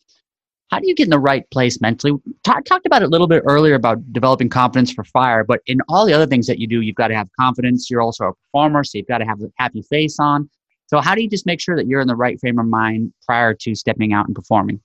How 0.70 0.78
do 0.78 0.86
you 0.86 0.94
get 0.94 1.04
in 1.04 1.10
the 1.10 1.18
right 1.18 1.48
place 1.50 1.80
mentally? 1.80 2.12
Talk, 2.44 2.64
talked 2.64 2.86
about 2.86 3.02
it 3.02 3.06
a 3.06 3.08
little 3.08 3.26
bit 3.26 3.42
earlier 3.44 3.74
about 3.74 4.12
developing 4.12 4.48
confidence 4.48 4.92
for 4.92 5.02
fire, 5.02 5.42
but 5.42 5.60
in 5.66 5.80
all 5.88 6.06
the 6.06 6.12
other 6.12 6.26
things 6.26 6.46
that 6.46 6.60
you 6.60 6.68
do, 6.68 6.80
you've 6.80 6.94
got 6.94 7.08
to 7.08 7.16
have 7.16 7.28
confidence. 7.38 7.90
You're 7.90 8.02
also 8.02 8.26
a 8.26 8.32
performer, 8.34 8.84
so 8.84 8.98
you've 8.98 9.08
got 9.08 9.18
to 9.18 9.24
have 9.24 9.40
a 9.40 9.50
happy 9.56 9.82
face 9.82 10.20
on. 10.20 10.48
So 10.90 11.00
how 11.00 11.14
do 11.14 11.22
you 11.22 11.28
just 11.28 11.46
make 11.46 11.60
sure 11.60 11.76
that 11.76 11.86
you're 11.86 12.00
in 12.00 12.08
the 12.08 12.16
right 12.16 12.40
frame 12.40 12.58
of 12.58 12.66
mind 12.66 13.12
prior 13.24 13.54
to 13.54 13.76
stepping 13.76 14.12
out 14.12 14.26
and 14.26 14.34
performing? 14.34 14.80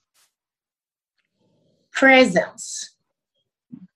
Presence 1.90 2.96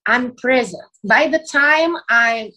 I'm 0.06 0.34
present. 0.34 0.82
By 1.04 1.28
the 1.28 1.38
time 1.38 1.94
I 2.08 2.50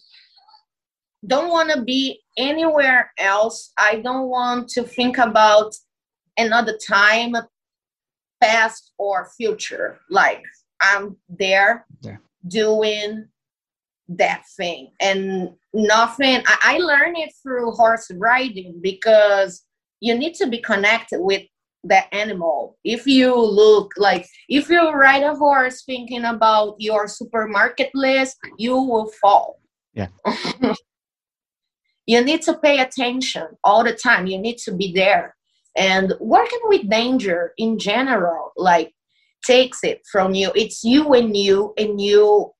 don't 1.24 1.50
want 1.50 1.70
to 1.70 1.82
be 1.82 2.20
anywhere 2.36 3.12
else, 3.16 3.72
I 3.78 4.00
don't 4.00 4.28
want 4.28 4.68
to 4.70 4.82
think 4.82 5.18
about 5.18 5.72
another 6.36 6.76
time, 6.84 7.36
past 8.42 8.90
or 8.98 9.30
future. 9.36 10.00
Like 10.10 10.42
I'm 10.80 11.16
there 11.28 11.86
yeah. 12.00 12.16
doing 12.48 13.28
that 14.08 14.42
thing 14.56 14.90
and 15.00 15.50
nothing. 15.72 16.42
I, 16.46 16.58
I 16.62 16.78
learned 16.78 17.16
it 17.18 17.32
through 17.42 17.72
horse 17.72 18.10
riding 18.16 18.78
because 18.80 19.64
you 20.00 20.16
need 20.16 20.34
to 20.34 20.46
be 20.46 20.58
connected 20.58 21.20
with 21.20 21.42
that 21.84 22.08
animal. 22.12 22.76
If 22.84 23.06
you 23.06 23.34
look 23.34 23.92
like, 23.96 24.26
if 24.48 24.68
you 24.68 24.90
ride 24.90 25.22
a 25.22 25.34
horse 25.34 25.84
thinking 25.84 26.24
about 26.24 26.76
your 26.78 27.08
supermarket 27.08 27.90
list, 27.94 28.36
you 28.58 28.74
will 28.74 29.10
fall. 29.20 29.60
Yeah. 29.92 30.08
you 32.06 32.22
need 32.22 32.42
to 32.42 32.58
pay 32.58 32.80
attention 32.80 33.46
all 33.62 33.84
the 33.84 33.94
time. 33.94 34.26
You 34.26 34.38
need 34.38 34.58
to 34.58 34.72
be 34.72 34.92
there. 34.92 35.36
And 35.76 36.14
working 36.20 36.60
with 36.64 36.88
danger 36.88 37.52
in 37.58 37.78
general, 37.78 38.52
like 38.56 38.92
takes 39.44 39.84
it 39.84 40.00
from 40.10 40.34
you. 40.34 40.50
It's 40.54 40.82
you 40.84 41.12
and 41.14 41.36
you 41.36 41.74
and 41.76 42.00
you 42.00 42.53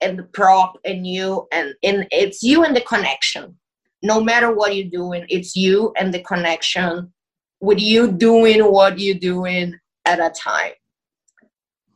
and 0.00 0.18
the 0.18 0.24
prop 0.24 0.78
and 0.84 1.06
you 1.06 1.46
and, 1.52 1.74
and 1.82 2.06
it's 2.10 2.42
you 2.42 2.64
and 2.64 2.74
the 2.74 2.80
connection. 2.82 3.56
No 4.02 4.22
matter 4.22 4.54
what 4.54 4.76
you're 4.76 4.90
doing, 4.90 5.26
it's 5.28 5.56
you 5.56 5.92
and 5.98 6.14
the 6.14 6.22
connection 6.22 7.12
with 7.60 7.80
you 7.80 8.12
doing 8.12 8.60
what 8.60 8.98
you're 8.98 9.18
doing 9.18 9.74
at 10.04 10.20
a 10.20 10.30
time. 10.30 10.72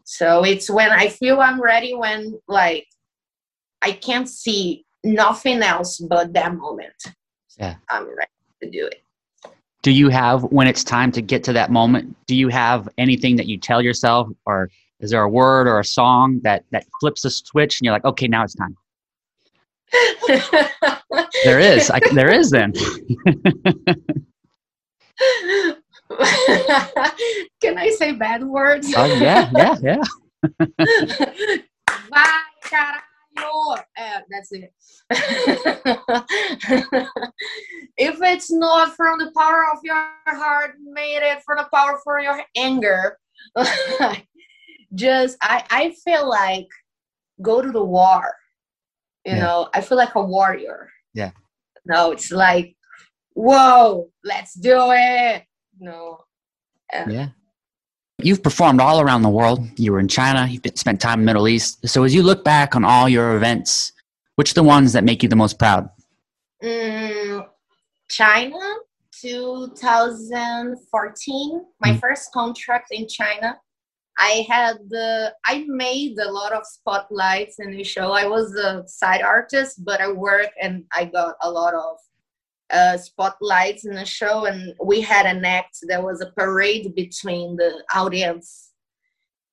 So 0.04 0.44
it's 0.44 0.68
when 0.68 0.90
I 0.90 1.09
feel 1.09 1.40
I'm 1.40 1.61
ready 1.61 1.94
when 1.94 2.40
like 2.49 2.87
I 3.80 3.92
can't 3.92 4.28
see 4.28 4.85
nothing 5.04 5.62
else 5.62 5.99
but 5.99 6.32
that 6.32 6.54
moment. 6.54 6.94
Yeah. 7.56 7.76
I'm 7.88 8.09
ready 8.09 8.30
to 8.62 8.71
do 8.71 8.87
it 8.87 9.02
do 9.82 9.90
you 9.90 10.09
have 10.09 10.44
when 10.44 10.66
it's 10.66 10.85
time 10.85 11.12
to 11.12 11.21
get 11.21 11.44
to 11.44 11.52
that 11.52 11.71
moment 11.71 12.16
do 12.26 12.35
you 12.35 12.49
have 12.49 12.88
anything 12.99 13.37
that 13.37 13.47
you 13.47 13.59
tell 13.59 13.82
yourself 13.82 14.28
or 14.47 14.71
is 15.02 15.11
there 15.11 15.23
a 15.23 15.28
word 15.28 15.66
or 15.66 15.80
a 15.80 15.85
song 15.85 16.40
that 16.42 16.64
that 16.71 16.87
flips 17.00 17.25
a 17.25 17.30
switch 17.30 17.80
and 17.80 17.85
you're 17.85 17.92
like 17.92 18.04
okay 18.04 18.28
now 18.28 18.44
it's 18.44 18.54
time. 18.54 18.76
There 21.44 21.61
is. 21.61 21.90
I, 21.90 22.00
there 22.14 22.32
is 22.32 22.50
then. 22.50 22.73
Can 27.61 27.78
i 27.78 27.90
say 27.90 28.12
bad 28.12 28.42
words? 28.42 28.92
Oh 28.97 29.04
yeah 29.21 29.50
yeah 29.54 29.76
yeah. 29.82 30.02
Vai, 32.11 32.40
uh, 33.99 34.21
that's 34.30 34.52
it. 34.52 34.73
if 37.97 38.18
it's 38.21 38.50
not 38.50 38.94
from 38.97 39.18
the 39.18 39.30
power 39.37 39.64
of 39.73 39.78
your 39.82 39.97
heart, 40.26 40.76
made 40.82 41.23
it 41.23 41.42
from 41.44 41.59
the 41.59 41.68
power 41.73 42.00
for 42.04 42.21
your 42.21 42.42
anger. 42.56 43.18
Just 44.94 45.37
I, 45.40 45.64
I 45.70 45.94
feel 46.04 46.28
like 46.28 46.68
go 47.40 47.62
to 47.62 47.70
the 47.70 47.84
war. 47.84 48.34
You 49.25 49.34
yeah. 49.34 49.40
know, 49.40 49.68
I 49.75 49.80
feel 49.80 49.99
like 49.99 50.14
a 50.14 50.22
warrior. 50.22 50.90
Yeah. 51.14 51.30
No, 51.84 52.12
it's 52.12 52.30
like, 52.30 52.76
whoa, 53.34 54.08
let's 54.25 54.54
do 54.54 54.78
it. 54.90 55.44
No. 55.78 56.25
Uh, 56.92 57.04
yeah. 57.08 57.28
You've 58.18 58.42
performed 58.42 58.80
all 58.80 59.00
around 59.00 59.22
the 59.22 59.28
world. 59.28 59.61
You 59.76 59.92
were 59.92 60.00
in 60.00 60.08
China, 60.08 60.46
you've 60.49 60.62
been, 60.62 60.76
spent 60.76 61.00
time 61.00 61.20
in 61.20 61.25
the 61.25 61.26
Middle 61.26 61.49
East. 61.49 61.88
So 61.88 62.04
as 62.04 62.14
you 62.14 62.22
look 62.22 62.44
back 62.44 62.76
on 62.76 62.84
all 62.84 63.08
your 63.08 63.37
events, 63.37 63.92
which 64.37 64.52
are 64.52 64.54
the 64.54 64.62
ones 64.62 64.92
that 64.92 65.02
make 65.04 65.22
you 65.22 65.28
the 65.28 65.37
most 65.37 65.58
proud? 65.58 65.90
Mm, 66.62 67.46
China, 68.08 68.58
2014, 69.20 71.66
my 71.80 71.90
mm. 71.90 72.00
first 72.00 72.32
contract 72.32 72.88
in 72.92 73.06
China. 73.08 73.58
I 74.19 74.47
had 74.49 74.76
the 74.88 75.35
I 75.47 75.64
made 75.69 76.19
a 76.19 76.31
lot 76.31 76.52
of 76.52 76.66
spotlights 76.66 77.59
in 77.59 77.73
the 77.73 77.85
show. 77.85 78.12
I 78.12 78.26
was 78.26 78.54
a 78.54 78.87
side 78.87 79.23
artist, 79.23 79.85
but 79.85 80.00
I 80.00 80.12
worked 80.12 80.54
and 80.61 80.85
I 80.92 81.07
got 81.07 81.37
a 81.42 81.50
lot 81.50 81.75
of 81.75 81.97
uh, 82.73 82.97
spotlights 82.97 83.85
in 83.85 83.95
the 83.95 84.04
show, 84.04 84.47
and 84.47 84.75
we 84.83 85.00
had 85.00 85.26
an 85.26 85.45
act. 85.45 85.78
There 85.83 86.02
was 86.02 86.21
a 86.21 86.33
parade 86.33 86.95
between 86.95 87.57
the 87.57 87.85
audience, 87.95 88.73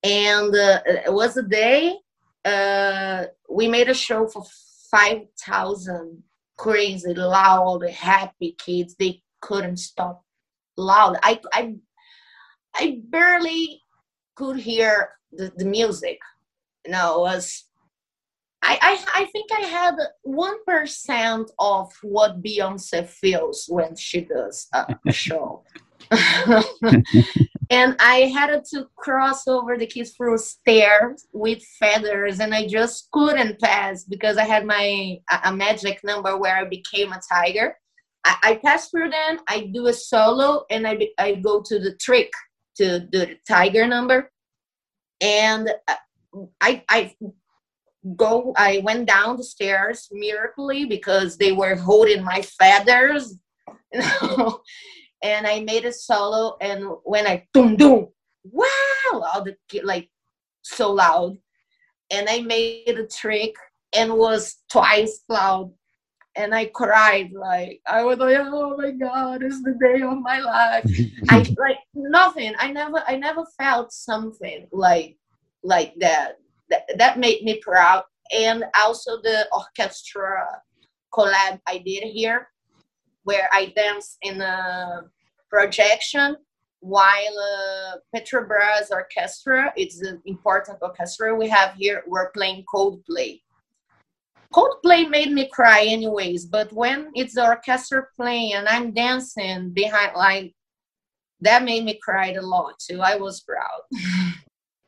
and 0.02 0.54
uh, 0.54 0.80
it 0.86 1.12
was 1.12 1.36
a 1.36 1.42
day. 1.42 1.96
Uh, 2.44 3.26
we 3.48 3.68
made 3.68 3.88
a 3.88 3.94
show 3.94 4.26
for 4.26 4.44
five 4.90 5.22
thousand 5.38 6.22
crazy, 6.56 7.14
loud, 7.14 7.88
happy 7.88 8.56
kids. 8.58 8.94
They 8.98 9.22
couldn't 9.40 9.78
stop 9.78 10.24
loud. 10.76 11.18
I 11.22 11.40
I 11.52 11.74
I 12.74 13.00
barely 13.04 13.82
could 14.40 14.58
hear 14.58 15.10
the, 15.32 15.52
the 15.58 15.66
music. 15.66 16.18
You 16.86 16.92
know, 16.92 17.16
it 17.16 17.20
was 17.20 17.64
I, 18.62 18.78
I, 18.82 19.22
I 19.22 19.24
think 19.26 19.50
I 19.52 19.66
had 19.66 19.94
one 20.22 20.64
percent 20.64 21.50
of 21.58 21.92
what 22.02 22.42
Beyonce 22.42 23.06
feels 23.06 23.66
when 23.68 23.96
she 23.96 24.22
does 24.22 24.66
a 24.72 24.96
show. 25.12 25.62
and 27.70 27.96
I 28.00 28.32
had 28.34 28.64
to 28.72 28.86
cross 28.96 29.46
over 29.46 29.76
the 29.76 29.86
kids 29.86 30.10
through 30.10 30.38
stairs 30.38 31.26
with 31.32 31.62
feathers, 31.78 32.40
and 32.40 32.54
I 32.54 32.66
just 32.66 33.10
couldn't 33.12 33.60
pass 33.60 34.04
because 34.04 34.36
I 34.36 34.44
had 34.44 34.64
my 34.66 35.18
a, 35.44 35.52
magic 35.52 36.00
number 36.02 36.36
where 36.36 36.56
I 36.56 36.64
became 36.64 37.12
a 37.12 37.20
tiger. 37.32 37.76
I, 38.24 38.36
I 38.42 38.60
pass 38.64 38.90
through 38.90 39.10
them, 39.10 39.40
I 39.48 39.70
do 39.72 39.86
a 39.86 39.92
solo, 39.92 40.64
and 40.70 40.86
I 40.86 41.08
I 41.18 41.34
go 41.34 41.62
to 41.62 41.78
the 41.78 41.94
trick 41.96 42.32
to 42.76 43.00
do 43.00 43.26
the 43.26 43.36
tiger 43.46 43.86
number, 43.86 44.30
and 45.20 45.70
uh, 45.88 45.94
I 46.60 46.84
I 46.88 47.14
go 48.16 48.54
i 48.56 48.80
went 48.82 49.06
down 49.06 49.36
the 49.36 49.44
stairs 49.44 50.08
miraculously 50.10 50.86
because 50.86 51.36
they 51.36 51.52
were 51.52 51.74
holding 51.76 52.24
my 52.24 52.40
feathers 52.40 53.36
you 53.92 54.00
know? 54.00 54.60
And 55.22 55.46
i 55.46 55.60
made 55.60 55.84
a 55.84 55.92
solo 55.92 56.56
and 56.60 56.84
when 57.04 57.26
i 57.26 57.46
boom 57.52 57.76
boom 57.76 58.08
wow 58.44 58.66
all 59.12 59.44
the 59.44 59.54
like 59.82 60.08
so 60.62 60.92
loud. 60.92 61.36
And 62.10 62.28
i 62.28 62.40
made 62.40 62.98
a 62.98 63.06
trick 63.06 63.54
and 63.92 64.14
was 64.14 64.56
twice 64.70 65.22
loud 65.28 65.72
and 66.36 66.54
i 66.54 66.64
cried 66.66 67.32
like 67.32 67.80
i 67.86 68.02
was 68.02 68.18
like 68.18 68.36
oh 68.38 68.76
my 68.76 68.90
god 68.92 69.42
it's 69.42 69.62
the 69.62 69.76
day 69.80 70.00
of 70.02 70.18
my 70.20 70.38
life 70.38 70.84
i 71.28 71.38
like 71.58 71.78
nothing 71.94 72.52
i 72.58 72.70
never 72.70 73.02
i 73.08 73.16
never 73.16 73.44
felt 73.58 73.92
something 73.92 74.66
like 74.72 75.16
like 75.62 75.92
that 75.98 76.36
that, 76.70 76.84
that 76.96 77.18
made 77.18 77.42
me 77.42 77.60
proud. 77.60 78.04
And 78.32 78.64
also 78.80 79.20
the 79.22 79.46
orchestra 79.52 80.46
collab 81.12 81.60
I 81.66 81.78
did 81.78 82.04
here, 82.04 82.48
where 83.24 83.48
I 83.52 83.72
danced 83.76 84.16
in 84.22 84.40
a 84.40 85.02
projection 85.50 86.36
while 86.82 87.38
uh, 87.38 87.96
Petrobras 88.14 88.90
Orchestra, 88.90 89.70
it's 89.76 90.00
an 90.00 90.22
important 90.24 90.78
orchestra 90.80 91.34
we 91.34 91.46
have 91.46 91.74
here, 91.74 92.02
we're 92.06 92.30
playing 92.30 92.64
Coldplay. 92.72 93.42
Coldplay 94.52 95.08
made 95.08 95.32
me 95.32 95.48
cry 95.52 95.84
anyways, 95.84 96.46
but 96.46 96.72
when 96.72 97.10
it's 97.14 97.34
the 97.34 97.46
orchestra 97.46 98.06
playing 98.16 98.54
and 98.54 98.66
I'm 98.66 98.92
dancing 98.92 99.70
behind, 99.70 100.16
like, 100.16 100.54
that 101.40 101.62
made 101.62 101.84
me 101.84 101.98
cry 102.02 102.32
a 102.32 102.42
lot 102.42 102.78
too. 102.78 103.00
I 103.00 103.16
was 103.16 103.40
proud. 103.40 103.82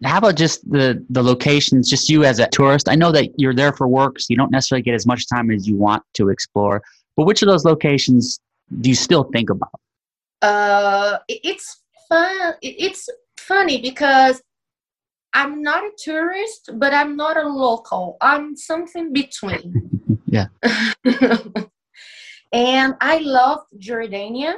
How 0.04 0.18
about 0.18 0.34
just 0.34 0.68
the 0.68 1.04
the 1.10 1.22
locations? 1.22 1.88
Just 1.88 2.10
you 2.10 2.24
as 2.24 2.40
a 2.40 2.48
tourist. 2.48 2.88
I 2.88 2.96
know 2.96 3.12
that 3.12 3.28
you're 3.38 3.54
there 3.54 3.72
for 3.72 3.86
work, 3.86 4.18
so 4.18 4.26
you 4.30 4.36
don't 4.36 4.50
necessarily 4.50 4.82
get 4.82 4.94
as 4.94 5.06
much 5.06 5.28
time 5.28 5.50
as 5.52 5.68
you 5.68 5.76
want 5.76 6.02
to 6.14 6.28
explore. 6.28 6.82
But 7.16 7.26
which 7.26 7.42
of 7.42 7.48
those 7.48 7.64
locations 7.64 8.40
do 8.80 8.88
you 8.88 8.96
still 8.96 9.24
think 9.32 9.48
about? 9.48 9.80
Uh, 10.40 11.18
it's 11.28 11.82
fun. 12.08 12.54
It's 12.62 13.08
funny 13.38 13.80
because 13.80 14.42
I'm 15.34 15.62
not 15.62 15.84
a 15.84 15.90
tourist, 16.02 16.70
but 16.74 16.92
I'm 16.92 17.16
not 17.16 17.36
a 17.36 17.48
local. 17.48 18.16
I'm 18.20 18.56
something 18.56 19.12
between. 19.12 20.18
yeah. 20.26 20.46
and 22.52 22.94
I 23.00 23.18
love 23.18 23.60
Jordania. 23.78 24.54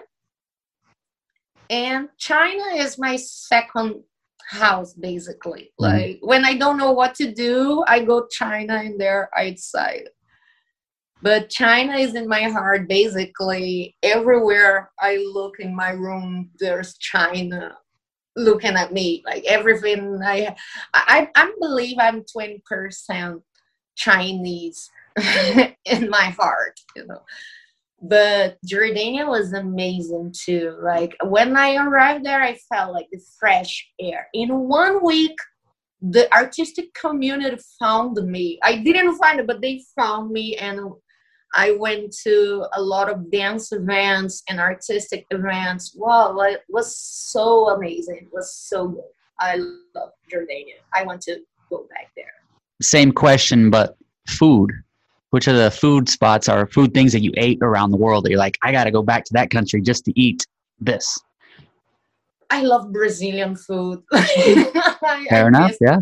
And 1.70 2.08
China 2.18 2.64
is 2.76 2.98
my 2.98 3.16
second 3.16 4.02
house 4.46 4.92
basically 4.94 5.72
mm-hmm. 5.80 5.96
like 5.96 6.18
when 6.20 6.44
i 6.44 6.56
don't 6.56 6.76
know 6.76 6.92
what 6.92 7.14
to 7.14 7.32
do 7.32 7.82
i 7.88 8.02
go 8.02 8.26
china 8.30 8.74
and 8.74 9.00
there 9.00 9.30
outside 9.36 10.08
but 11.22 11.48
china 11.48 11.96
is 11.96 12.14
in 12.14 12.28
my 12.28 12.42
heart 12.42 12.88
basically 12.88 13.96
everywhere 14.02 14.90
i 15.00 15.16
look 15.32 15.60
in 15.60 15.74
my 15.74 15.90
room 15.90 16.50
there's 16.58 16.96
china 16.98 17.76
looking 18.36 18.74
at 18.74 18.92
me 18.92 19.22
like 19.26 19.44
everything 19.44 20.20
i 20.24 20.54
i, 20.92 21.28
I 21.34 21.52
believe 21.60 21.96
i'm 21.98 22.24
20% 22.24 23.42
chinese 23.96 24.90
in 25.84 26.10
my 26.10 26.34
heart 26.38 26.80
you 26.96 27.06
know 27.06 27.22
but 28.06 28.58
Jordania 28.66 29.26
was 29.26 29.54
amazing 29.54 30.34
too. 30.36 30.76
Like 30.82 31.16
when 31.24 31.56
I 31.56 31.76
arrived 31.76 32.26
there, 32.26 32.42
I 32.42 32.58
felt 32.70 32.92
like 32.92 33.06
the 33.10 33.20
fresh 33.40 33.88
air. 33.98 34.28
In 34.34 34.50
one 34.68 35.02
week, 35.02 35.36
the 36.02 36.32
artistic 36.34 36.92
community 36.92 37.56
found 37.78 38.16
me. 38.16 38.58
I 38.62 38.76
didn't 38.76 39.16
find 39.16 39.40
it, 39.40 39.46
but 39.46 39.62
they 39.62 39.82
found 39.98 40.30
me, 40.30 40.54
and 40.56 40.80
I 41.54 41.72
went 41.72 42.14
to 42.24 42.66
a 42.72 42.82
lot 42.82 43.08
of 43.10 43.30
dance 43.30 43.72
events 43.72 44.42
and 44.48 44.58
artistic 44.58 45.24
events. 45.30 45.94
Wow, 45.96 46.36
it 46.40 46.62
was 46.68 46.96
so 46.98 47.70
amazing. 47.70 48.16
It 48.22 48.32
was 48.32 48.52
so 48.52 48.88
good. 48.88 49.04
I 49.38 49.56
love 49.56 50.10
Jordania. 50.32 50.80
I 50.94 51.04
want 51.04 51.20
to 51.22 51.38
go 51.70 51.86
back 51.90 52.10
there. 52.16 52.26
Same 52.82 53.12
question, 53.12 53.70
but 53.70 53.96
food 54.28 54.72
which 55.34 55.48
are 55.48 55.52
the 55.52 55.68
food 55.68 56.08
spots 56.08 56.48
or 56.48 56.64
food 56.68 56.94
things 56.94 57.10
that 57.10 57.20
you 57.20 57.32
ate 57.36 57.58
around 57.60 57.90
the 57.90 57.96
world 57.96 58.24
that 58.24 58.30
you're 58.30 58.38
like, 58.38 58.56
I 58.62 58.70
got 58.70 58.84
to 58.84 58.92
go 58.92 59.02
back 59.02 59.24
to 59.24 59.32
that 59.32 59.50
country 59.50 59.80
just 59.80 60.04
to 60.04 60.12
eat 60.14 60.46
this? 60.78 61.18
I 62.50 62.62
love 62.62 62.92
Brazilian 62.92 63.56
food. 63.56 64.04
Fair 65.28 65.48
enough, 65.48 65.72
yeah. 65.80 65.98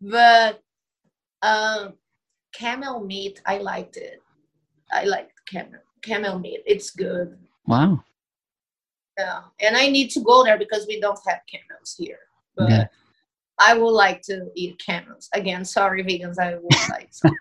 But 0.00 0.60
um, 1.42 1.94
camel 2.54 3.04
meat, 3.04 3.42
I 3.46 3.58
liked 3.58 3.96
it. 3.96 4.22
I 4.94 5.04
like 5.04 5.30
camel 5.46 5.80
camel 6.02 6.38
meat. 6.38 6.60
It's 6.66 6.90
good. 6.90 7.36
Wow. 7.66 8.02
Yeah, 9.18 9.40
and 9.60 9.76
I 9.76 9.88
need 9.88 10.10
to 10.10 10.20
go 10.20 10.44
there 10.44 10.58
because 10.58 10.86
we 10.86 11.00
don't 11.00 11.18
have 11.26 11.40
camels 11.50 11.94
here. 11.98 12.18
But 12.56 12.70
yeah. 12.70 12.86
I 13.58 13.76
would 13.76 13.90
like 13.90 14.22
to 14.22 14.48
eat 14.54 14.80
camels 14.84 15.28
again. 15.32 15.64
Sorry, 15.64 16.02
vegans. 16.02 16.38
I 16.38 16.54
would 16.54 16.72
like 16.90 17.10
some. 17.12 17.36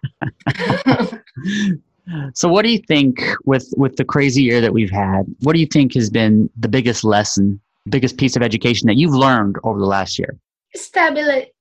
so, 2.34 2.50
what 2.50 2.64
do 2.64 2.70
you 2.70 2.80
think 2.80 3.24
with 3.46 3.72
with 3.78 3.96
the 3.96 4.06
crazy 4.06 4.44
year 4.44 4.62
that 4.62 4.74
we've 4.74 4.92
had? 4.92 5.24
What 5.42 5.54
do 5.54 5.60
you 5.60 5.68
think 5.68 5.94
has 5.94 6.10
been 6.10 6.50
the 6.58 6.68
biggest 6.68 7.04
lesson, 7.04 7.60
biggest 7.90 8.18
piece 8.18 8.36
of 8.36 8.42
education 8.42 8.88
that 8.88 8.98
you've 8.98 9.16
learned 9.16 9.58
over 9.64 9.80
the 9.80 9.86
last 9.86 10.20
year? 10.20 10.38
Stability. 10.76 11.52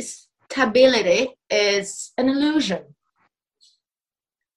Stability 0.00 1.28
is 1.50 2.12
an 2.18 2.28
illusion 2.28 2.82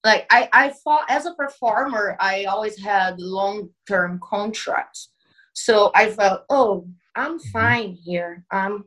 like 0.05 0.27
I, 0.29 0.47
I 0.53 0.69
thought 0.69 1.05
as 1.09 1.25
a 1.25 1.33
performer, 1.33 2.15
I 2.19 2.45
always 2.45 2.79
had 2.79 3.19
long 3.19 3.69
term 3.87 4.19
contracts. 4.23 5.09
So 5.53 5.91
I 5.95 6.11
felt, 6.11 6.43
oh, 6.49 6.87
I'm 7.15 7.39
mm-hmm. 7.39 7.49
fine 7.49 7.97
here. 8.03 8.45
Um, 8.51 8.85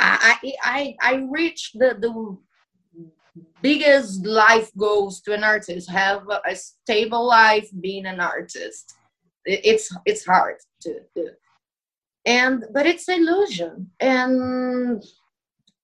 I, 0.00 0.36
I, 0.64 0.96
I 1.00 1.26
reached 1.30 1.78
the, 1.78 1.96
the 2.00 2.36
biggest 3.62 4.26
life 4.26 4.70
goals 4.76 5.20
to 5.20 5.32
an 5.32 5.44
artist 5.44 5.88
have 5.88 6.22
a 6.28 6.56
stable 6.56 7.24
life 7.24 7.68
being 7.80 8.06
an 8.06 8.18
artist 8.18 8.94
it's 9.44 9.94
it's 10.06 10.24
hard 10.24 10.56
to 10.80 11.00
do 11.14 11.28
and 12.26 12.64
but 12.74 12.84
it's 12.84 13.08
illusion 13.08 13.88
and 14.00 15.04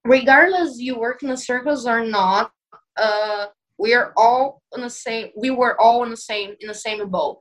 regardless 0.05 0.81
you 0.81 0.99
work 0.99 1.23
in 1.23 1.29
the 1.29 1.37
circles 1.37 1.87
or 1.87 2.05
not 2.05 2.51
uh 2.97 3.47
we 3.79 3.95
are 3.95 4.13
all 4.17 4.63
in 4.75 4.83
the 4.83 4.91
same 4.91 5.29
we 5.37 5.51
were 5.51 5.81
all 5.81 6.05
in 6.05 6.11
the 6.11 6.17
same 6.17 6.55
in 6.61 6.69
the 6.69 6.75
same 6.75 7.09
boat 7.09 7.41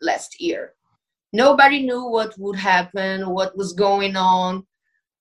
last 0.00 0.40
year. 0.40 0.74
Nobody 1.32 1.82
knew 1.82 2.04
what 2.06 2.34
would 2.38 2.56
happen 2.56 3.28
what 3.30 3.56
was 3.56 3.72
going 3.72 4.16
on. 4.16 4.66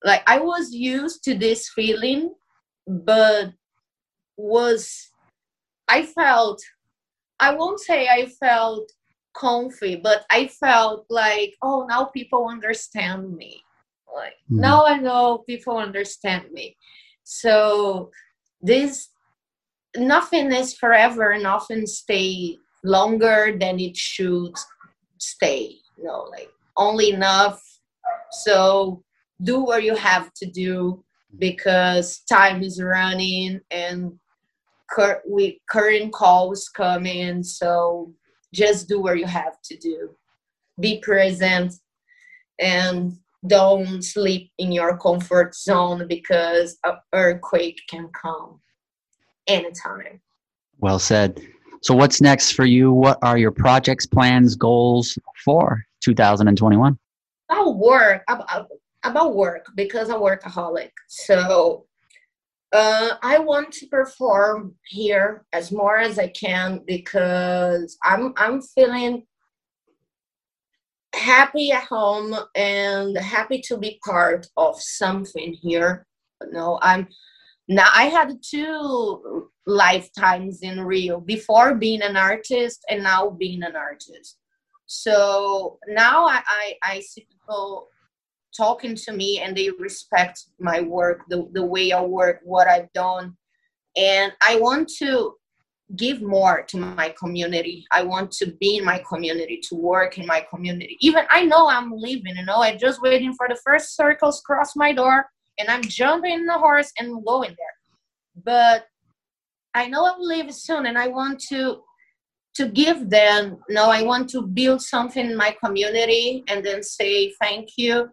Like 0.03 0.23
i 0.27 0.39
was 0.39 0.73
used 0.73 1.23
to 1.25 1.35
this 1.35 1.69
feeling 1.69 2.33
but 2.87 3.53
was 4.35 5.09
i 5.87 6.03
felt 6.03 6.61
i 7.39 7.53
won't 7.55 7.79
say 7.79 8.07
i 8.09 8.25
felt 8.25 8.91
comfy 9.33 9.95
but 9.95 10.25
i 10.29 10.47
felt 10.47 11.05
like 11.09 11.53
oh 11.61 11.85
now 11.89 12.05
people 12.05 12.47
understand 12.47 13.35
me. 13.35 13.61
Like 14.13 14.33
mm. 14.51 14.59
now 14.59 14.85
i 14.85 14.97
know 14.97 15.39
people 15.47 15.77
understand 15.77 16.51
me. 16.51 16.77
So 17.23 18.11
this 18.61 19.09
nothing 19.97 20.51
is 20.51 20.73
forever 20.75 21.37
nothing 21.37 21.85
stay 21.85 22.57
longer 22.83 23.55
than 23.59 23.79
it 23.79 23.95
should 23.95 24.55
stay 25.17 25.75
you 25.97 26.03
know 26.03 26.27
like 26.31 26.49
only 26.77 27.11
enough. 27.11 27.61
So 28.31 29.03
do 29.41 29.63
what 29.63 29.83
you 29.83 29.95
have 29.95 30.33
to 30.35 30.45
do 30.45 31.03
because 31.39 32.19
time 32.29 32.63
is 32.63 32.81
running 32.81 33.59
and 33.71 34.13
cur- 34.89 35.23
we 35.27 35.61
current 35.69 36.13
calls 36.13 36.69
come 36.69 37.05
in 37.05 37.43
so 37.43 38.13
just 38.53 38.87
do 38.87 39.01
what 39.01 39.17
you 39.17 39.25
have 39.25 39.59
to 39.65 39.77
do. 39.77 40.15
Be 40.79 40.99
present 40.99 41.73
and 42.59 43.13
don't 43.47 44.03
sleep 44.03 44.51
in 44.57 44.71
your 44.71 44.97
comfort 44.97 45.55
zone 45.55 46.07
because 46.07 46.77
an 46.83 46.95
earthquake 47.13 47.79
can 47.89 48.09
come 48.09 48.59
anytime. 49.47 50.21
Well 50.79 50.99
said. 50.99 51.41
So, 51.81 51.93
what's 51.93 52.21
next 52.21 52.51
for 52.53 52.65
you? 52.65 52.93
What 52.93 53.17
are 53.21 53.37
your 53.37 53.51
projects, 53.51 54.05
plans, 54.05 54.55
goals 54.55 55.17
for 55.43 55.83
2021? 56.01 56.97
About 57.49 57.77
work, 57.77 58.23
about, 58.29 58.67
about 59.03 59.35
work, 59.35 59.65
because 59.75 60.09
I'm 60.09 60.21
workaholic. 60.21 60.91
So, 61.07 61.85
uh, 62.73 63.17
I 63.21 63.37
want 63.37 63.71
to 63.73 63.87
perform 63.87 64.75
here 64.85 65.45
as 65.53 65.71
more 65.71 65.97
as 65.97 66.17
I 66.17 66.29
can 66.29 66.81
because 66.87 67.97
I'm 68.03 68.33
I'm 68.37 68.61
feeling 68.61 69.25
happy 71.13 71.71
at 71.71 71.83
home 71.83 72.35
and 72.55 73.15
happy 73.17 73.61
to 73.67 73.77
be 73.77 73.99
part 74.03 74.47
of 74.57 74.81
something 74.81 75.53
here. 75.53 76.07
You 76.41 76.51
know, 76.51 76.79
I'm 76.81 77.07
now 77.67 77.87
i 77.93 78.05
had 78.05 78.37
two 78.41 79.49
lifetimes 79.65 80.61
in 80.61 80.81
rio 80.81 81.19
before 81.19 81.75
being 81.75 82.01
an 82.01 82.17
artist 82.17 82.83
and 82.89 83.03
now 83.03 83.29
being 83.29 83.63
an 83.63 83.75
artist. 83.75 84.37
So 84.85 85.79
now 85.87 86.25
i 86.25 86.41
i, 86.47 86.73
I 86.83 86.99
see 86.99 87.25
people 87.31 87.87
talking 88.55 88.95
to 88.95 89.13
me 89.13 89.39
and 89.39 89.55
they 89.55 89.69
respect 89.79 90.45
my 90.59 90.81
work 90.81 91.21
the, 91.29 91.49
the 91.53 91.65
way 91.65 91.91
i 91.91 92.01
work 92.01 92.41
what 92.43 92.67
i've 92.67 92.91
done. 92.93 93.35
And 93.95 94.33
i 94.41 94.59
want 94.59 94.89
to 94.99 95.35
give 95.95 96.23
more 96.23 96.63
to 96.63 96.77
my 96.77 97.13
community. 97.19 97.85
I 97.91 98.01
want 98.03 98.31
to 98.31 98.47
be 98.59 98.77
in 98.77 98.85
my 98.85 99.03
community 99.07 99.61
to 99.69 99.75
work 99.75 100.17
in 100.17 100.25
my 100.25 100.45
community. 100.49 100.97
Even 100.99 101.25
i 101.29 101.45
know 101.45 101.69
i'm 101.69 101.93
leaving 101.93 102.35
you 102.35 102.45
know 102.45 102.61
i'm 102.61 102.77
just 102.77 103.01
waiting 103.01 103.33
for 103.33 103.47
the 103.47 103.59
first 103.63 103.95
circles 103.95 104.41
cross 104.41 104.75
my 104.75 104.91
door 104.91 105.25
and 105.57 105.69
I'm 105.69 105.83
jumping 105.83 106.33
in 106.33 106.45
the 106.45 106.57
horse 106.57 106.91
and 106.97 107.23
going 107.25 107.55
there. 107.57 108.43
But 108.43 108.85
I 109.73 109.87
know 109.87 110.05
I 110.05 110.17
will 110.17 110.27
leave 110.27 110.53
soon, 110.53 110.85
and 110.85 110.97
I 110.97 111.07
want 111.07 111.39
to 111.49 111.81
to 112.55 112.67
give 112.67 113.09
them. 113.09 113.57
no, 113.67 113.89
I 113.89 114.03
want 114.03 114.29
to 114.29 114.43
build 114.43 114.81
something 114.81 115.25
in 115.25 115.35
my 115.35 115.55
community, 115.63 116.43
and 116.47 116.63
then 116.63 116.83
say 116.83 117.31
thank 117.41 117.69
you, 117.77 118.09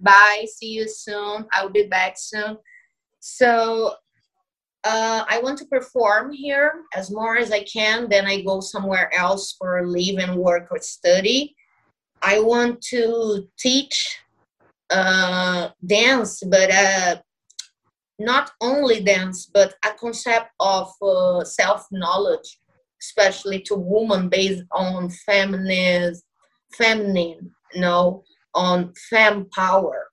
bye, 0.00 0.44
see 0.52 0.72
you 0.72 0.88
soon. 0.88 1.46
I'll 1.52 1.68
be 1.68 1.86
back 1.86 2.14
soon. 2.16 2.58
So 3.20 3.94
uh, 4.84 5.24
I 5.28 5.40
want 5.42 5.58
to 5.58 5.66
perform 5.66 6.32
here 6.32 6.82
as 6.94 7.10
more 7.10 7.36
as 7.36 7.52
I 7.52 7.62
can. 7.64 8.08
Then 8.08 8.26
I 8.26 8.42
go 8.42 8.60
somewhere 8.60 9.12
else 9.14 9.54
for 9.58 9.86
live 9.86 10.18
and 10.18 10.36
work 10.36 10.68
or 10.70 10.78
study. 10.80 11.54
I 12.22 12.40
want 12.40 12.80
to 12.90 13.48
teach 13.58 14.18
uh, 14.90 15.68
dance, 15.84 16.42
but 16.44 16.70
uh, 16.70 17.16
not 18.18 18.50
only 18.60 19.00
dance, 19.00 19.46
but 19.52 19.74
a 19.84 19.90
concept 19.92 20.50
of 20.60 20.90
uh, 21.02 21.44
self 21.44 21.86
knowledge, 21.90 22.58
especially 23.00 23.60
to 23.60 23.74
women 23.74 24.28
based 24.28 24.64
on 24.72 25.10
feminine, 25.10 26.14
feminine, 26.76 27.50
you 27.74 27.80
know, 27.80 28.24
on 28.54 28.92
fem 29.10 29.46
power, 29.54 30.08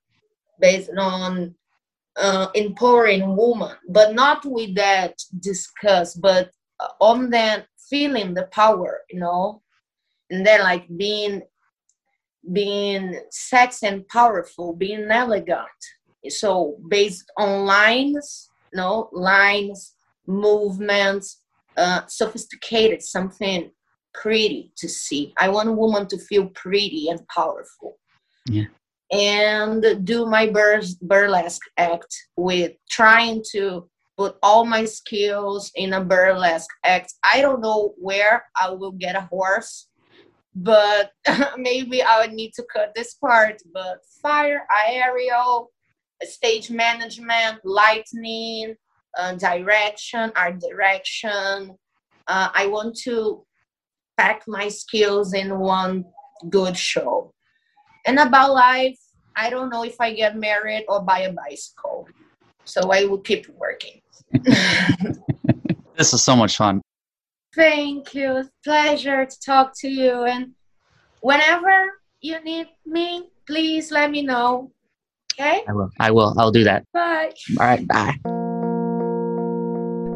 based 0.60 0.90
on 0.98 1.54
uh, 2.16 2.48
empowering 2.54 3.36
woman, 3.36 3.76
but 3.88 4.14
not 4.14 4.44
with 4.44 4.74
that 4.74 5.14
discuss, 5.40 6.14
but 6.14 6.50
on 7.00 7.30
that 7.30 7.66
feeling 7.90 8.34
the 8.34 8.44
power, 8.52 9.00
you 9.10 9.20
know, 9.20 9.62
and 10.30 10.44
then 10.44 10.60
like 10.60 10.86
being 10.96 11.42
being 12.52 13.20
sexy 13.30 13.86
and 13.86 14.06
powerful, 14.08 14.74
being 14.74 15.08
elegant. 15.10 15.68
So 16.28 16.78
based 16.88 17.30
on 17.36 17.66
lines, 17.66 18.50
no 18.72 19.08
lines, 19.12 19.94
movements, 20.26 21.42
uh, 21.76 22.02
sophisticated, 22.06 23.02
something 23.02 23.70
pretty 24.14 24.72
to 24.78 24.88
see. 24.88 25.34
I 25.38 25.48
want 25.48 25.68
a 25.68 25.72
woman 25.72 26.06
to 26.08 26.18
feel 26.18 26.46
pretty 26.48 27.08
and 27.08 27.20
powerful. 27.28 27.98
Yeah. 28.46 28.64
And 29.12 30.04
do 30.04 30.26
my 30.26 30.48
bur- 30.48 30.82
burlesque 31.02 31.62
act 31.76 32.12
with 32.36 32.72
trying 32.90 33.44
to 33.52 33.88
put 34.16 34.36
all 34.42 34.64
my 34.64 34.84
skills 34.84 35.70
in 35.74 35.92
a 35.92 36.04
burlesque 36.04 36.70
act. 36.84 37.12
I 37.22 37.40
don't 37.40 37.60
know 37.60 37.94
where 37.98 38.44
I 38.60 38.70
will 38.70 38.92
get 38.92 39.14
a 39.14 39.28
horse 39.30 39.88
but 40.56 41.12
maybe 41.58 42.02
I 42.02 42.20
would 42.20 42.32
need 42.32 42.52
to 42.54 42.64
cut 42.72 42.92
this 42.94 43.14
part. 43.14 43.60
But 43.72 43.98
fire, 44.22 44.66
aerial, 44.88 45.70
stage 46.22 46.70
management, 46.70 47.58
lightning, 47.64 48.74
uh, 49.18 49.34
direction, 49.34 50.32
art 50.34 50.58
direction. 50.58 51.76
Uh, 52.26 52.48
I 52.52 52.66
want 52.66 52.96
to 53.04 53.44
pack 54.16 54.42
my 54.48 54.68
skills 54.68 55.34
in 55.34 55.58
one 55.58 56.04
good 56.48 56.76
show. 56.76 57.32
And 58.06 58.18
about 58.18 58.54
life, 58.54 58.98
I 59.36 59.50
don't 59.50 59.68
know 59.68 59.84
if 59.84 60.00
I 60.00 60.14
get 60.14 60.36
married 60.36 60.86
or 60.88 61.02
buy 61.02 61.20
a 61.20 61.32
bicycle. 61.32 62.08
So 62.64 62.90
I 62.90 63.04
will 63.04 63.20
keep 63.20 63.46
working. 63.50 64.00
this 65.96 66.14
is 66.14 66.24
so 66.24 66.34
much 66.34 66.56
fun. 66.56 66.80
Thank 67.56 68.14
you. 68.14 68.48
Pleasure 68.62 69.24
to 69.24 69.40
talk 69.40 69.72
to 69.78 69.88
you. 69.88 70.24
And 70.24 70.52
whenever 71.20 71.92
you 72.20 72.38
need 72.44 72.66
me, 72.84 73.30
please 73.46 73.90
let 73.90 74.10
me 74.10 74.22
know. 74.22 74.70
Okay? 75.34 75.62
I 75.66 75.72
will. 75.72 75.90
I 75.98 76.10
will. 76.10 76.34
I'll 76.38 76.52
do 76.52 76.64
that. 76.64 76.84
Bye. 76.92 77.32
All 77.58 77.66
right. 77.66 77.88
Bye. 77.88 78.14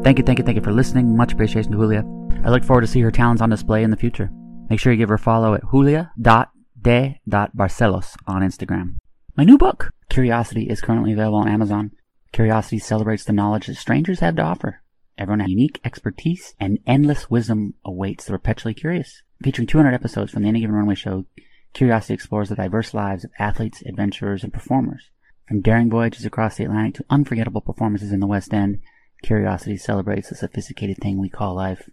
Thank 0.03 0.17
you, 0.17 0.23
thank 0.23 0.39
you, 0.39 0.45
thank 0.45 0.55
you 0.55 0.63
for 0.63 0.71
listening. 0.71 1.15
Much 1.15 1.33
appreciation 1.33 1.71
to 1.71 1.77
Julia. 1.77 2.03
I 2.43 2.49
look 2.49 2.63
forward 2.63 2.81
to 2.81 2.87
see 2.87 3.01
her 3.01 3.11
talents 3.11 3.39
on 3.41 3.51
display 3.51 3.83
in 3.83 3.91
the 3.91 3.97
future. 3.97 4.31
Make 4.69 4.79
sure 4.79 4.91
you 4.91 4.97
give 4.97 5.09
her 5.09 5.15
a 5.15 5.19
follow 5.19 5.53
at 5.53 5.61
julia.de.barcelos 5.69 8.15
on 8.25 8.41
Instagram. 8.41 8.95
My 9.37 9.43
new 9.43 9.59
book, 9.59 9.91
Curiosity, 10.09 10.69
is 10.69 10.81
currently 10.81 11.13
available 11.13 11.37
on 11.39 11.47
Amazon. 11.47 11.91
Curiosity 12.31 12.79
celebrates 12.79 13.23
the 13.23 13.33
knowledge 13.33 13.67
that 13.67 13.75
strangers 13.75 14.21
have 14.21 14.37
to 14.37 14.41
offer. 14.41 14.80
Everyone 15.21 15.41
has 15.41 15.51
unique 15.51 15.79
expertise 15.85 16.55
and 16.59 16.79
endless 16.87 17.29
wisdom 17.29 17.75
awaits 17.85 18.25
the 18.25 18.31
perpetually 18.31 18.73
curious. 18.73 19.21
Featuring 19.43 19.67
200 19.67 19.93
episodes 19.93 20.31
from 20.31 20.41
the 20.41 20.49
Any 20.49 20.61
Given 20.61 20.75
Runway 20.75 20.95
show, 20.95 21.25
Curiosity 21.73 22.15
explores 22.15 22.49
the 22.49 22.55
diverse 22.55 22.95
lives 22.95 23.23
of 23.23 23.29
athletes, 23.37 23.83
adventurers, 23.85 24.43
and 24.43 24.51
performers. 24.51 25.11
From 25.47 25.61
daring 25.61 25.91
voyages 25.91 26.25
across 26.25 26.57
the 26.57 26.63
Atlantic 26.63 26.95
to 26.95 27.05
unforgettable 27.11 27.61
performances 27.61 28.11
in 28.11 28.19
the 28.19 28.25
West 28.25 28.51
End, 28.51 28.79
Curiosity 29.21 29.77
celebrates 29.77 30.29
the 30.29 30.35
sophisticated 30.35 30.97
thing 30.97 31.19
we 31.19 31.29
call 31.29 31.53
life. 31.53 31.87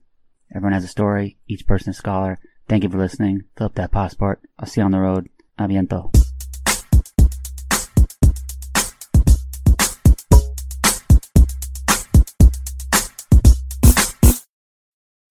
Everyone 0.55 0.73
has 0.73 0.85
a 0.85 0.89
story, 0.89 1.37
each 1.47 1.67
person 1.67 1.91
a 1.91 1.93
scholar. 1.93 2.39
Thank 2.67 2.83
you 2.83 2.89
for 2.89 2.97
listening. 2.97 3.43
Fill 3.59 3.67
up 3.67 3.75
that 3.75 3.93
passport. 3.93 4.41
I'll 4.59 4.67
see 4.67 4.81
you 4.81 4.87
on 4.87 4.93
the 4.93 5.01
road. 5.01 5.29
Aviento. 5.59 6.28